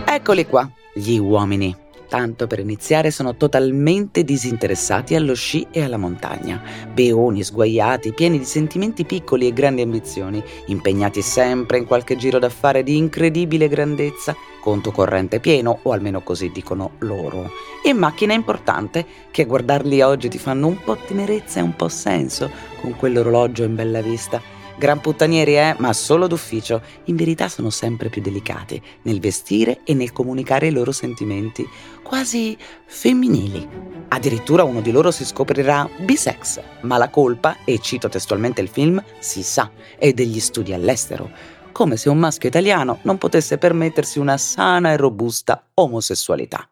Eccoli 0.05 0.47
qua, 0.47 0.69
gli 0.95 1.19
uomini. 1.19 1.86
Tanto 2.17 2.47
per 2.47 2.61
iniziare 2.61 3.11
sono 3.11 3.37
totalmente 3.37 4.25
disinteressati 4.25 5.15
allo 5.15 5.35
sci 5.35 5.67
e 5.71 5.83
alla 5.83 5.99
montagna. 5.99 6.63
Beoni, 6.91 7.43
sguaiati, 7.43 8.15
pieni 8.15 8.39
di 8.39 8.47
sentimenti 8.47 9.05
piccoli 9.05 9.47
e 9.47 9.53
grandi 9.53 9.83
ambizioni, 9.83 10.43
impegnati 10.69 11.21
sempre 11.21 11.77
in 11.77 11.85
qualche 11.85 12.17
giro 12.17 12.39
d'affare 12.39 12.83
di 12.83 12.97
incredibile 12.97 13.69
grandezza, 13.69 14.35
conto 14.63 14.93
corrente 14.93 15.41
pieno, 15.41 15.81
o 15.83 15.93
almeno 15.93 16.23
così 16.23 16.51
dicono 16.51 16.93
loro. 17.01 17.51
E 17.85 17.93
macchina 17.93 18.33
importante, 18.33 19.05
che 19.31 19.43
a 19.43 19.47
guardarli 19.47 20.01
oggi 20.01 20.31
ti 20.31 20.39
fanno 20.39 20.69
un 20.69 20.79
po' 20.83 20.97
tenerezza 20.97 21.61
e 21.61 21.65
un 21.65 21.77
po' 21.77 21.89
senso, 21.89 22.51
con 22.81 22.97
quell'orologio 22.97 23.63
in 23.65 23.75
bella 23.75 24.01
vista 24.01 24.56
Gran 24.79 25.01
puttanieri, 25.01 25.57
eh, 25.57 25.75
ma 25.79 25.93
solo 25.95 26.27
d'ufficio. 26.27 26.83
In 27.05 27.17
verità 27.17 27.49
sono 27.49 27.71
sempre 27.71 28.11
più 28.11 28.21
delicati 28.21 28.81
nel 29.03 29.21
vestire 29.21 29.81
e 29.85 29.95
nel 29.95 30.13
comunicare 30.13 30.67
i 30.67 30.71
loro 30.71 30.93
sentimenti, 30.93 31.67
quasi 32.03 32.57
femminili. 32.85 33.67
Addirittura 34.09 34.65
uno 34.65 34.83
di 34.83 34.91
loro 34.91 35.11
si 35.11 35.25
scoprirà 35.25 35.89
bisex, 36.01 36.61
ma 36.83 36.99
la 36.99 37.09
colpa, 37.09 37.57
e 37.65 37.79
cito 37.79 38.09
testualmente 38.09 38.61
il 38.61 38.69
film, 38.69 39.03
si 39.19 39.43
sa, 39.43 39.71
è 39.99 40.13
degli 40.13 40.41
studi 40.41 40.75
all'estero. 40.75 41.31
Come 41.73 41.97
se 41.97 42.09
un 42.09 42.19
maschio 42.19 42.49
italiano 42.49 42.99
non 43.03 43.19
potesse 43.19 43.59
permettersi 43.59 44.19
una 44.19 44.37
sana 44.37 44.93
e 44.93 44.97
robusta 44.97 45.69
omosessualità. 45.75 46.69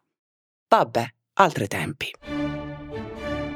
Vabbè, 0.67 1.05
altri 1.33 1.67
tempi. 1.67 2.13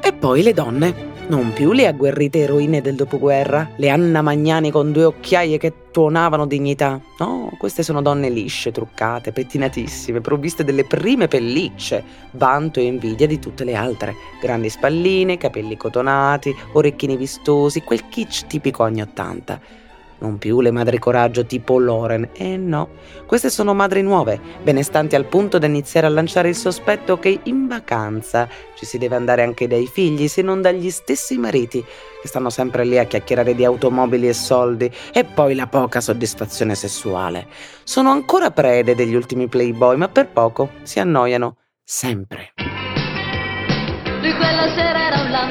E 0.02 0.12
poi 0.12 0.42
le 0.42 0.52
donne. 0.52 1.09
Non 1.30 1.52
più 1.52 1.70
le 1.70 1.86
agguerrite 1.86 2.40
eroine 2.40 2.80
del 2.80 2.96
dopoguerra, 2.96 3.70
le 3.76 3.88
Anna 3.88 4.20
Magnani 4.20 4.72
con 4.72 4.90
due 4.90 5.04
occhiaie 5.04 5.58
che 5.58 5.72
tuonavano 5.92 6.44
dignità. 6.44 7.00
No, 7.20 7.52
queste 7.56 7.84
sono 7.84 8.02
donne 8.02 8.28
lisce, 8.28 8.72
truccate, 8.72 9.30
pettinatissime, 9.30 10.20
provviste 10.20 10.64
delle 10.64 10.84
prime 10.84 11.28
pellicce, 11.28 12.02
vanto 12.32 12.80
e 12.80 12.86
invidia 12.86 13.28
di 13.28 13.38
tutte 13.38 13.62
le 13.62 13.76
altre. 13.76 14.16
Grandi 14.42 14.70
spalline, 14.70 15.38
capelli 15.38 15.76
cotonati, 15.76 16.52
orecchini 16.72 17.16
vistosi, 17.16 17.82
quel 17.82 18.08
kitsch 18.08 18.48
tipico 18.48 18.82
anni 18.82 19.00
Ottanta 19.00 19.79
non 20.20 20.38
più 20.38 20.60
le 20.60 20.70
madri 20.70 20.98
coraggio 20.98 21.44
tipo 21.44 21.78
Loren, 21.78 22.30
e 22.32 22.52
eh 22.52 22.56
no, 22.56 22.88
queste 23.26 23.50
sono 23.50 23.74
madri 23.74 24.02
nuove, 24.02 24.40
benestanti 24.62 25.14
al 25.16 25.26
punto 25.26 25.58
da 25.58 25.66
iniziare 25.66 26.06
a 26.06 26.10
lanciare 26.10 26.48
il 26.48 26.54
sospetto 26.54 27.18
che 27.18 27.40
in 27.44 27.66
vacanza 27.66 28.48
ci 28.74 28.86
si 28.86 28.98
deve 28.98 29.16
andare 29.16 29.42
anche 29.42 29.66
dai 29.66 29.86
figli, 29.86 30.28
se 30.28 30.42
non 30.42 30.62
dagli 30.62 30.90
stessi 30.90 31.36
mariti, 31.38 31.84
che 32.22 32.28
stanno 32.28 32.50
sempre 32.50 32.84
lì 32.84 32.98
a 32.98 33.04
chiacchierare 33.04 33.54
di 33.54 33.64
automobili 33.64 34.28
e 34.28 34.34
soldi, 34.34 34.90
e 35.12 35.24
poi 35.24 35.54
la 35.54 35.66
poca 35.66 36.00
soddisfazione 36.00 36.74
sessuale. 36.74 37.46
Sono 37.84 38.10
ancora 38.10 38.50
prede 38.50 38.94
degli 38.94 39.14
ultimi 39.14 39.48
playboy, 39.48 39.96
ma 39.96 40.08
per 40.08 40.28
poco 40.28 40.70
si 40.82 41.00
annoiano, 41.00 41.56
sempre. 41.82 42.52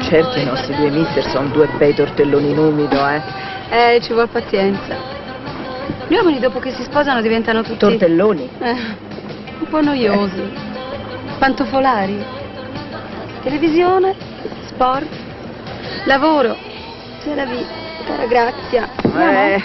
Certo 0.10 0.39
i 0.39 0.45
nostri 0.45 0.75
due 0.75 0.89
mister 0.89 1.23
sono 1.29 1.49
due 1.49 1.67
bei 1.77 1.93
tortelloni 1.93 2.49
in 2.49 2.58
umido, 2.58 3.08
eh. 3.08 3.48
Eh, 3.69 3.99
ci 4.01 4.13
vuole 4.13 4.27
pazienza. 4.27 4.95
Gli 6.08 6.15
uomini 6.15 6.39
dopo 6.39 6.60
che 6.60 6.71
si 6.71 6.82
sposano 6.84 7.21
diventano 7.21 7.62
tutti... 7.62 7.77
Tortelloni? 7.77 8.49
Eh, 8.60 8.71
un 8.71 9.67
po' 9.69 9.82
noiosi. 9.82 10.41
Pantofolari. 11.38 12.25
Televisione, 13.43 14.15
sport, 14.65 15.08
lavoro. 16.05 16.58
C'è 17.21 17.36
la 17.36 17.45
vita, 17.45 17.71
cara 18.05 18.25
grazia. 18.25 18.89
Eh. 19.17 19.62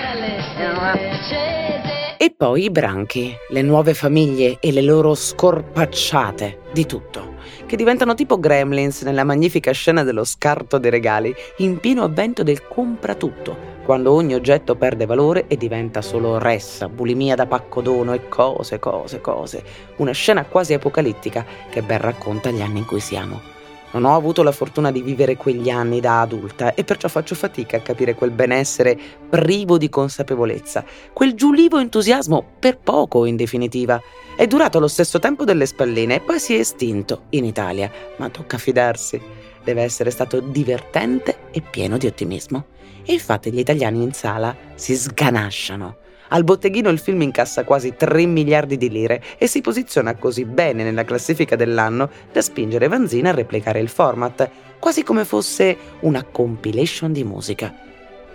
E 2.17 2.35
poi 2.37 2.65
i 2.65 2.71
branchi, 2.71 3.35
le 3.51 3.63
nuove 3.63 3.95
famiglie 3.95 4.59
e 4.61 4.73
le 4.73 4.83
loro 4.83 5.15
scorpacciate 5.15 6.61
di 6.73 6.87
tutto 6.87 7.35
che 7.67 7.77
diventano 7.77 8.15
tipo 8.15 8.39
gremlins 8.39 9.03
nella 9.03 9.25
magnifica 9.25 9.73
scena 9.73 10.03
dello 10.03 10.25
scarto 10.25 10.79
dei 10.79 10.91
regali, 10.91 11.35
in 11.59 11.79
pieno 11.79 12.05
avvento 12.05 12.43
del 12.43 12.67
compra 12.67 13.15
tutto, 13.15 13.57
quando 13.85 14.13
ogni 14.13 14.35
oggetto 14.35 14.77
perde 14.77 15.07
valore 15.07 15.47
e 15.47 15.57
diventa 15.57 16.03
solo 16.03 16.39
ressa, 16.39 16.89
bulimia 16.89 17.35
da 17.35 17.47
pacco 17.47 17.81
dono 17.81 18.13
e 18.13 18.29
cose, 18.29 18.79
cose, 18.79 19.21
cose. 19.21 19.63
Una 19.97 20.13
scena 20.13 20.45
quasi 20.45 20.75
apocalittica 20.75 21.45
che 21.71 21.83
ben 21.83 22.01
racconta 22.01 22.51
gli 22.51 22.61
anni 22.61 22.79
in 22.79 22.87
cui 22.87 23.01
siamo. 23.01 23.54
Non 23.95 24.07
ho 24.07 24.17
avuto 24.17 24.43
la 24.43 24.51
fortuna 24.51 24.91
di 24.91 25.03
vivere 25.03 25.37
quegli 25.37 25.71
anni 25.71 26.01
da 26.01 26.21
adulta 26.21 26.75
e 26.75 26.83
perciò 26.83 27.07
faccio 27.07 27.37
fatica 27.37 27.77
a 27.77 27.81
capire 27.81 28.15
quel 28.15 28.33
benessere 28.33 28.99
privo 29.31 29.79
di 29.79 29.89
consapevolezza, 29.89 30.85
quel 31.13 31.35
giulivo 31.35 31.79
entusiasmo 31.79 32.45
per 32.59 32.79
poco 32.79 33.25
in 33.25 33.37
definitiva. 33.37 34.01
È 34.37 34.49
durato 34.49 34.81
lo 34.81 34.89
stesso 34.89 35.21
tempo 35.21 35.45
delle 35.45 35.65
spalline 35.65 36.17
e 36.17 36.21
poi 36.21 36.41
si 36.41 36.57
è 36.57 36.59
estinto 36.59 37.27
in 37.31 37.45
Italia, 37.45 37.89
ma 38.17 38.29
tocca 38.31 38.59
fidarsi. 38.59 39.21
Deve 39.63 39.83
essere 39.83 40.11
stato 40.11 40.41
divertente 40.41 41.51
e 41.53 41.61
pieno 41.61 41.97
di 41.97 42.09
ottimismo. 42.09 42.67
E 43.05 43.13
infatti 43.13 43.53
gli 43.53 43.61
italiani 43.61 44.03
in 44.03 44.13
sala 44.13 44.57
si 44.75 44.97
sganasciano 44.97 46.03
al 46.29 46.45
botteghino 46.45 46.89
il 46.89 46.99
film 46.99 47.23
incassa 47.23 47.65
quasi 47.65 47.95
3 47.97 48.27
miliardi 48.27 48.77
di 48.77 48.89
lire 48.89 49.23
e 49.39 49.47
si 49.47 49.61
posiziona 49.61 50.15
così 50.15 50.45
bene 50.45 50.83
nella 50.83 51.05
classifica 51.05 51.57
dell'anno 51.57 52.11
da 52.33 52.41
spingere 52.41 52.89
Vanzina 52.89 53.31
a 53.31 53.35
replicare 53.35 53.81
il 53.81 53.89
format, 53.89 54.49
quasi 54.79 55.03
come 55.03 55.25
fosse 55.25 55.77
una 56.01 56.25
compilation 56.25 57.13
di 57.13 57.25
musica. 57.25 57.73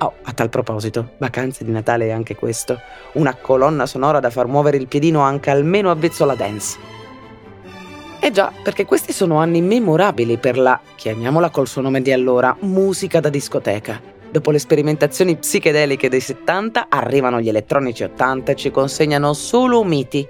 Oh, 0.02 0.14
a 0.24 0.32
tal 0.32 0.50
proposito, 0.50 1.12
Vacanze 1.18 1.66
di 1.66 1.72
Natale 1.72 2.08
è 2.08 2.12
anche 2.12 2.36
questo, 2.36 2.80
una 3.14 3.36
colonna 3.36 3.86
sonora 3.86 4.20
da 4.20 4.30
far 4.30 4.48
muovere 4.48 4.78
il 4.78 4.88
piedino 4.88 5.20
anche 5.22 5.50
almeno 5.50 5.92
avvezzo 5.92 6.24
alla 6.24 6.36
dance. 6.36 6.78
Eh 8.22 8.32
già, 8.32 8.52
perché 8.64 8.86
questi 8.86 9.12
sono 9.12 9.38
anni 9.38 9.62
memorabili 9.62 10.38
per 10.38 10.58
la, 10.58 10.80
chiamiamola 10.96 11.50
col 11.50 11.68
suo 11.68 11.82
nome 11.82 12.02
di 12.02 12.12
allora, 12.12 12.56
musica 12.62 13.20
da 13.20 13.30
discoteca. 13.30 14.19
Dopo 14.32 14.52
le 14.52 14.60
sperimentazioni 14.60 15.38
psichedeliche 15.38 16.08
dei 16.08 16.20
70 16.20 16.86
arrivano 16.90 17.42
gli 17.42 17.50
elettronici 17.50 18.04
80 18.04 18.52
e 18.52 18.56
ci 18.56 18.70
consegnano 18.70 19.34
solo 19.34 19.84
miti. 19.84 20.28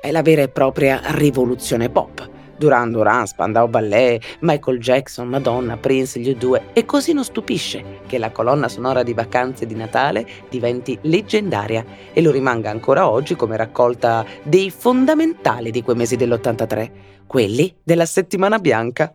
È 0.00 0.10
la 0.10 0.20
vera 0.20 0.42
e 0.42 0.48
propria 0.48 1.00
rivoluzione 1.12 1.88
pop. 1.88 2.28
Duran 2.58 2.90
Duran, 2.90 3.26
Spandau 3.26 3.68
Ballet, 3.68 4.22
Michael 4.40 4.80
Jackson, 4.80 5.28
Madonna, 5.28 5.78
Prince, 5.78 6.18
gli 6.18 6.30
U2 6.30 6.74
e 6.74 6.84
così 6.84 7.12
non 7.14 7.24
stupisce 7.24 8.00
che 8.06 8.18
la 8.18 8.32
colonna 8.32 8.68
sonora 8.68 9.02
di 9.02 9.14
vacanze 9.14 9.64
di 9.64 9.74
Natale 9.74 10.26
diventi 10.50 10.98
leggendaria 11.02 11.84
e 12.12 12.20
lo 12.20 12.30
rimanga 12.30 12.68
ancora 12.68 13.08
oggi 13.08 13.34
come 13.34 13.56
raccolta 13.56 14.26
dei 14.42 14.70
fondamentali 14.70 15.70
di 15.70 15.82
quei 15.82 15.96
mesi 15.96 16.16
dell'83, 16.16 16.90
quelli 17.26 17.74
della 17.82 18.06
settimana 18.06 18.58
bianca. 18.58 19.10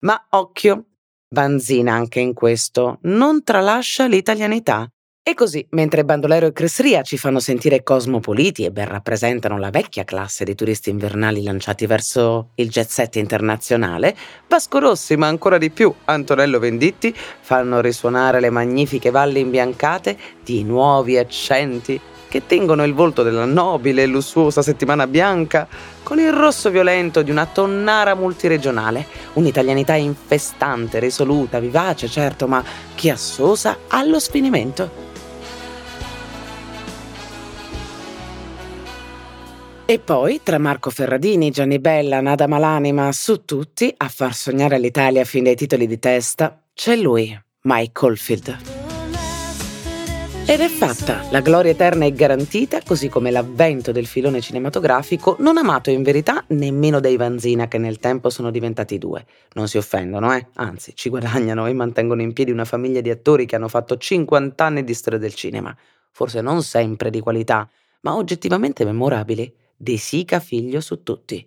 Ma 0.00 0.26
occhio, 0.30 0.84
Vanzina 1.30 1.92
anche 1.92 2.20
in 2.20 2.32
questo 2.32 3.00
non 3.02 3.44
tralascia 3.44 4.06
l'italianità. 4.06 4.88
E 5.22 5.34
così, 5.34 5.66
mentre 5.72 6.02
Bandolero 6.02 6.46
e 6.46 6.52
Cresria 6.54 7.02
ci 7.02 7.18
fanno 7.18 7.38
sentire 7.38 7.82
cosmopoliti 7.82 8.64
e 8.64 8.70
ben 8.70 8.88
rappresentano 8.88 9.58
la 9.58 9.68
vecchia 9.68 10.04
classe 10.04 10.42
di 10.42 10.54
turisti 10.54 10.88
invernali 10.88 11.42
lanciati 11.42 11.84
verso 11.84 12.52
il 12.54 12.70
jet 12.70 12.88
set 12.88 13.16
internazionale, 13.16 14.16
Vasco 14.48 14.78
Rossi, 14.78 15.16
ma 15.16 15.26
ancora 15.26 15.58
di 15.58 15.68
più 15.68 15.92
Antonello 16.06 16.58
Venditti, 16.58 17.14
fanno 17.14 17.82
risuonare 17.82 18.40
le 18.40 18.48
magnifiche 18.48 19.10
valli 19.10 19.40
imbiancate 19.40 20.16
di 20.42 20.64
nuovi 20.64 21.18
accenti 21.18 22.00
che 22.28 22.46
tengono 22.46 22.84
il 22.84 22.94
volto 22.94 23.22
della 23.22 23.44
nobile 23.44 24.02
e 24.02 24.06
lussuosa 24.06 24.62
settimana 24.62 25.06
bianca 25.06 25.66
con 26.02 26.18
il 26.18 26.32
rosso 26.32 26.70
violento 26.70 27.22
di 27.22 27.30
una 27.30 27.46
tonnara 27.46 28.14
multiregionale, 28.14 29.06
un'italianità 29.34 29.94
infestante, 29.94 30.98
risoluta, 30.98 31.58
vivace, 31.58 32.08
certo, 32.08 32.46
ma 32.46 32.62
chiassosa 32.94 33.78
allo 33.88 34.20
sfinimento. 34.20 35.06
E 39.90 39.98
poi, 39.98 40.42
tra 40.42 40.58
Marco 40.58 40.90
Ferradini, 40.90 41.50
Gianni 41.50 41.78
Bella, 41.78 42.20
Nada 42.20 42.46
Malanima, 42.46 43.10
su 43.10 43.46
tutti, 43.46 43.92
a 43.96 44.08
far 44.08 44.34
sognare 44.34 44.78
l'Italia 44.78 45.24
fin 45.24 45.44
dai 45.44 45.56
titoli 45.56 45.86
di 45.86 45.98
testa, 45.98 46.62
c'è 46.74 46.94
lui, 46.94 47.34
Mike 47.62 47.92
Caulfield. 47.92 48.77
Ed 50.50 50.60
è 50.60 50.68
fatta, 50.68 51.28
la 51.30 51.42
gloria 51.42 51.72
eterna 51.72 52.06
è 52.06 52.10
garantita, 52.10 52.80
così 52.80 53.10
come 53.10 53.30
l'avvento 53.30 53.92
del 53.92 54.06
filone 54.06 54.40
cinematografico, 54.40 55.36
non 55.40 55.58
amato 55.58 55.90
in 55.90 56.02
verità 56.02 56.42
nemmeno 56.48 57.00
dai 57.00 57.18
Vanzina 57.18 57.68
che 57.68 57.76
nel 57.76 57.98
tempo 57.98 58.30
sono 58.30 58.50
diventati 58.50 58.96
due. 58.96 59.26
Non 59.52 59.68
si 59.68 59.76
offendono, 59.76 60.34
eh? 60.34 60.46
Anzi, 60.54 60.96
ci 60.96 61.10
guadagnano 61.10 61.66
e 61.66 61.74
mantengono 61.74 62.22
in 62.22 62.32
piedi 62.32 62.50
una 62.50 62.64
famiglia 62.64 63.02
di 63.02 63.10
attori 63.10 63.44
che 63.44 63.56
hanno 63.56 63.68
fatto 63.68 63.98
50 63.98 64.64
anni 64.64 64.84
di 64.84 64.94
storia 64.94 65.18
del 65.18 65.34
cinema. 65.34 65.76
Forse 66.12 66.40
non 66.40 66.62
sempre 66.62 67.10
di 67.10 67.20
qualità, 67.20 67.68
ma 68.00 68.16
oggettivamente 68.16 68.86
memorabili. 68.86 69.54
De 69.76 69.98
Sica 69.98 70.40
figlio 70.40 70.80
su 70.80 71.02
tutti. 71.02 71.46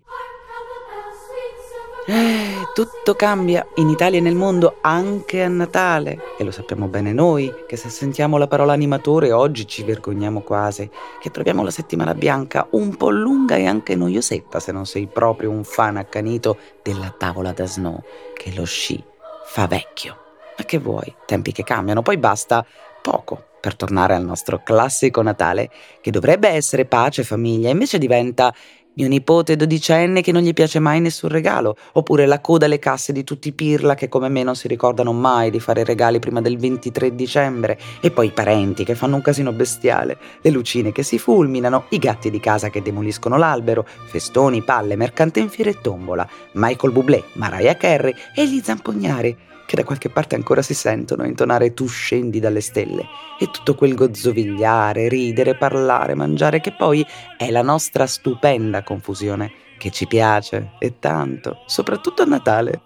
Eh, 2.07 2.67
tutto 2.73 3.13
cambia 3.13 3.67
in 3.75 3.89
Italia 3.89 4.17
e 4.17 4.21
nel 4.21 4.33
mondo 4.33 4.77
anche 4.81 5.43
a 5.43 5.47
Natale. 5.47 6.19
E 6.37 6.43
lo 6.43 6.49
sappiamo 6.49 6.87
bene 6.87 7.13
noi, 7.13 7.53
che 7.67 7.75
se 7.77 7.89
sentiamo 7.89 8.37
la 8.37 8.47
parola 8.47 8.73
animatore 8.73 9.31
oggi 9.31 9.67
ci 9.67 9.83
vergogniamo 9.83 10.41
quasi, 10.41 10.89
che 11.19 11.29
troviamo 11.29 11.63
la 11.63 11.69
settimana 11.69 12.15
bianca 12.15 12.67
un 12.71 12.95
po' 12.95 13.11
lunga 13.11 13.55
e 13.55 13.67
anche 13.67 13.95
noiosetta 13.95 14.59
se 14.59 14.71
non 14.71 14.87
sei 14.87 15.05
proprio 15.05 15.51
un 15.51 15.63
fan 15.63 15.97
accanito 15.97 16.57
della 16.81 17.13
tavola 17.15 17.51
da 17.51 17.67
snow, 17.67 18.01
che 18.33 18.51
lo 18.55 18.65
sci 18.65 19.01
fa 19.45 19.67
vecchio. 19.67 20.17
Ma 20.57 20.63
che 20.63 20.79
vuoi? 20.79 21.13
Tempi 21.25 21.51
che 21.51 21.63
cambiano, 21.63 22.01
poi 22.01 22.17
basta 22.17 22.65
poco 23.01 23.45
per 23.61 23.75
tornare 23.75 24.15
al 24.15 24.25
nostro 24.25 24.61
classico 24.63 25.21
Natale, 25.21 25.69
che 26.01 26.09
dovrebbe 26.09 26.49
essere 26.49 26.85
pace 26.85 27.21
e 27.21 27.25
famiglia, 27.25 27.69
invece 27.69 27.99
diventa 27.99 28.51
mio 28.93 29.07
nipote 29.07 29.55
dodicenne 29.55 30.21
che 30.21 30.31
non 30.31 30.41
gli 30.41 30.53
piace 30.53 30.79
mai 30.79 30.99
nessun 30.99 31.29
regalo, 31.29 31.77
oppure 31.93 32.25
la 32.25 32.41
coda 32.41 32.65
alle 32.65 32.79
casse 32.79 33.13
di 33.13 33.23
tutti 33.23 33.49
i 33.49 33.53
pirla 33.53 33.95
che 33.95 34.09
come 34.09 34.29
me 34.29 34.43
non 34.43 34.55
si 34.55 34.67
ricordano 34.67 35.13
mai 35.13 35.49
di 35.49 35.59
fare 35.59 35.83
regali 35.83 36.19
prima 36.19 36.41
del 36.41 36.57
23 36.57 37.15
dicembre, 37.15 37.79
e 38.01 38.11
poi 38.11 38.27
i 38.27 38.31
parenti 38.31 38.83
che 38.83 38.95
fanno 38.95 39.15
un 39.15 39.21
casino 39.21 39.51
bestiale, 39.51 40.17
le 40.41 40.49
lucine 40.49 40.91
che 40.91 41.03
si 41.03 41.17
fulminano, 41.17 41.85
i 41.89 41.97
gatti 41.97 42.29
di 42.29 42.39
casa 42.39 42.69
che 42.69 42.81
demoliscono 42.81 43.37
l'albero, 43.37 43.85
festoni, 44.05 44.61
palle, 44.63 44.95
mercante 44.95 45.39
in 45.39 45.49
fiera 45.49 45.69
e 45.69 45.79
tombola, 45.81 46.27
Michael 46.53 46.93
Bublé, 46.93 47.23
Mariah 47.33 47.77
Carey 47.77 48.13
e 48.35 48.47
gli 48.47 48.59
zampognari 48.61 49.49
che 49.71 49.77
da 49.77 49.83
qualche 49.85 50.09
parte 50.09 50.35
ancora 50.35 50.61
si 50.61 50.73
sentono 50.73 51.25
intonare 51.25 51.73
tu 51.73 51.87
scendi 51.87 52.41
dalle 52.41 52.59
stelle 52.59 53.07
e 53.39 53.49
tutto 53.51 53.73
quel 53.73 53.95
gozzovigliare, 53.95 55.07
ridere, 55.07 55.55
parlare, 55.55 56.13
mangiare 56.13 56.59
che 56.59 56.73
poi 56.73 57.05
è 57.37 57.49
la 57.51 57.61
nostra 57.61 58.05
stupenda 58.05 58.83
confusione 58.83 59.53
che 59.77 59.89
ci 59.89 60.07
piace 60.07 60.71
e 60.77 60.99
tanto, 60.99 61.63
soprattutto 61.67 62.21
a 62.21 62.25
Natale. 62.25 62.81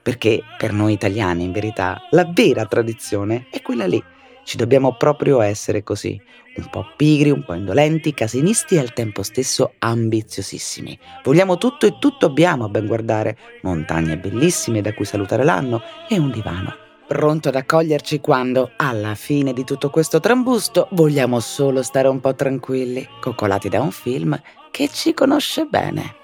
Perché 0.00 0.42
per 0.56 0.72
noi 0.72 0.94
italiani, 0.94 1.44
in 1.44 1.52
verità, 1.52 1.98
la 2.12 2.24
vera 2.24 2.64
tradizione 2.64 3.48
è 3.50 3.60
quella 3.60 3.86
lì. 3.86 4.02
Ci 4.44 4.56
dobbiamo 4.56 4.96
proprio 4.96 5.40
essere 5.40 5.82
così, 5.82 6.20
un 6.56 6.68
po' 6.68 6.84
pigri, 6.96 7.30
un 7.30 7.44
po' 7.44 7.54
indolenti, 7.54 8.12
casinisti 8.12 8.74
e 8.74 8.80
al 8.80 8.92
tempo 8.92 9.22
stesso 9.22 9.74
ambiziosissimi. 9.78 10.98
Vogliamo 11.22 11.58
tutto 11.58 11.86
e 11.86 11.96
tutto 11.98 12.26
abbiamo 12.26 12.64
a 12.64 12.68
ben 12.68 12.86
guardare, 12.86 13.38
montagne 13.62 14.18
bellissime 14.18 14.80
da 14.80 14.92
cui 14.94 15.04
salutare 15.04 15.44
l'anno 15.44 15.82
e 16.08 16.18
un 16.18 16.30
divano. 16.30 16.76
Pronto 17.06 17.48
ad 17.48 17.56
accoglierci 17.56 18.20
quando, 18.20 18.72
alla 18.76 19.14
fine 19.14 19.52
di 19.52 19.64
tutto 19.64 19.90
questo 19.90 20.18
trambusto, 20.18 20.88
vogliamo 20.92 21.40
solo 21.40 21.82
stare 21.82 22.08
un 22.08 22.20
po' 22.20 22.34
tranquilli, 22.34 23.06
coccolati 23.20 23.68
da 23.68 23.80
un 23.80 23.90
film 23.90 24.40
che 24.70 24.88
ci 24.88 25.14
conosce 25.14 25.66
bene, 25.66 26.14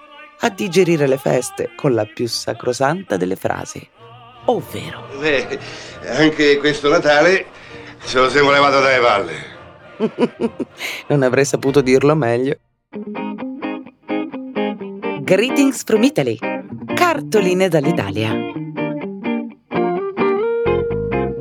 a 0.40 0.48
digerire 0.48 1.06
le 1.06 1.18
feste 1.18 1.70
con 1.76 1.94
la 1.94 2.04
più 2.06 2.26
sacrosanta 2.26 3.16
delle 3.16 3.36
frasi, 3.36 3.86
ovvero... 4.46 5.06
Beh, 5.18 5.58
anche 6.06 6.56
questo 6.56 6.88
Natale 6.88 7.46
ce 8.04 8.18
lo 8.18 8.28
siamo 8.28 8.50
levato 8.50 8.80
dalle 8.80 9.00
palle. 9.00 9.56
non 11.08 11.22
avrei 11.22 11.44
saputo 11.44 11.80
dirlo 11.80 12.14
meglio. 12.14 12.56
Greetings 15.20 15.84
from 15.84 16.02
Italy. 16.02 16.38
Cartoline 16.94 17.68
dall'Italia. 17.68 18.32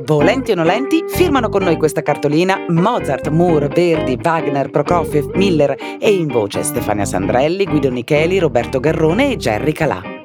Volenti 0.04 0.52
o 0.52 0.54
nolenti, 0.54 1.04
firmano 1.06 1.50
con 1.50 1.62
noi 1.62 1.76
questa 1.76 2.00
cartolina 2.02 2.64
Mozart, 2.68 3.28
Moore, 3.28 3.68
Verdi, 3.68 4.18
Wagner, 4.20 4.70
Prokofiev, 4.70 5.34
Miller 5.34 5.76
e 5.98 6.12
in 6.12 6.28
voce 6.28 6.62
Stefania 6.62 7.04
Sandrelli, 7.04 7.66
Guido 7.66 7.90
Nicheli, 7.90 8.38
Roberto 8.38 8.80
Garrone 8.80 9.32
e 9.32 9.36
Jerry 9.36 9.72
Calà. 9.72 10.17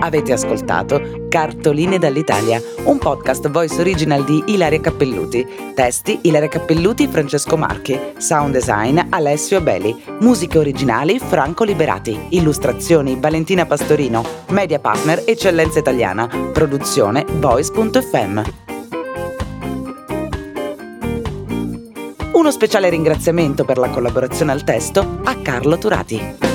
Avete 0.00 0.32
ascoltato 0.32 1.26
Cartoline 1.28 1.98
dall'Italia, 1.98 2.60
un 2.84 2.98
podcast 2.98 3.50
voice 3.50 3.78
original 3.80 4.24
di 4.24 4.42
Ilaria 4.46 4.80
Cappelluti. 4.80 5.46
Testi 5.74 6.20
Ilaria 6.22 6.48
Cappelluti 6.48 7.06
Francesco 7.06 7.56
Marchi. 7.56 7.98
Sound 8.16 8.54
design 8.54 8.98
Alessio 9.10 9.60
Belli. 9.60 9.94
Musiche 10.20 10.58
originali 10.58 11.18
Franco 11.18 11.64
Liberati. 11.64 12.18
Illustrazioni 12.30 13.18
Valentina 13.20 13.66
Pastorino. 13.66 14.24
Media 14.48 14.78
partner 14.78 15.22
Eccellenza 15.26 15.78
Italiana. 15.78 16.26
Produzione 16.26 17.24
voice.fm. 17.38 18.42
Uno 22.32 22.50
speciale 22.50 22.88
ringraziamento 22.88 23.64
per 23.66 23.76
la 23.76 23.90
collaborazione 23.90 24.52
al 24.52 24.64
testo 24.64 25.20
a 25.24 25.36
Carlo 25.42 25.76
Turati. 25.76 26.49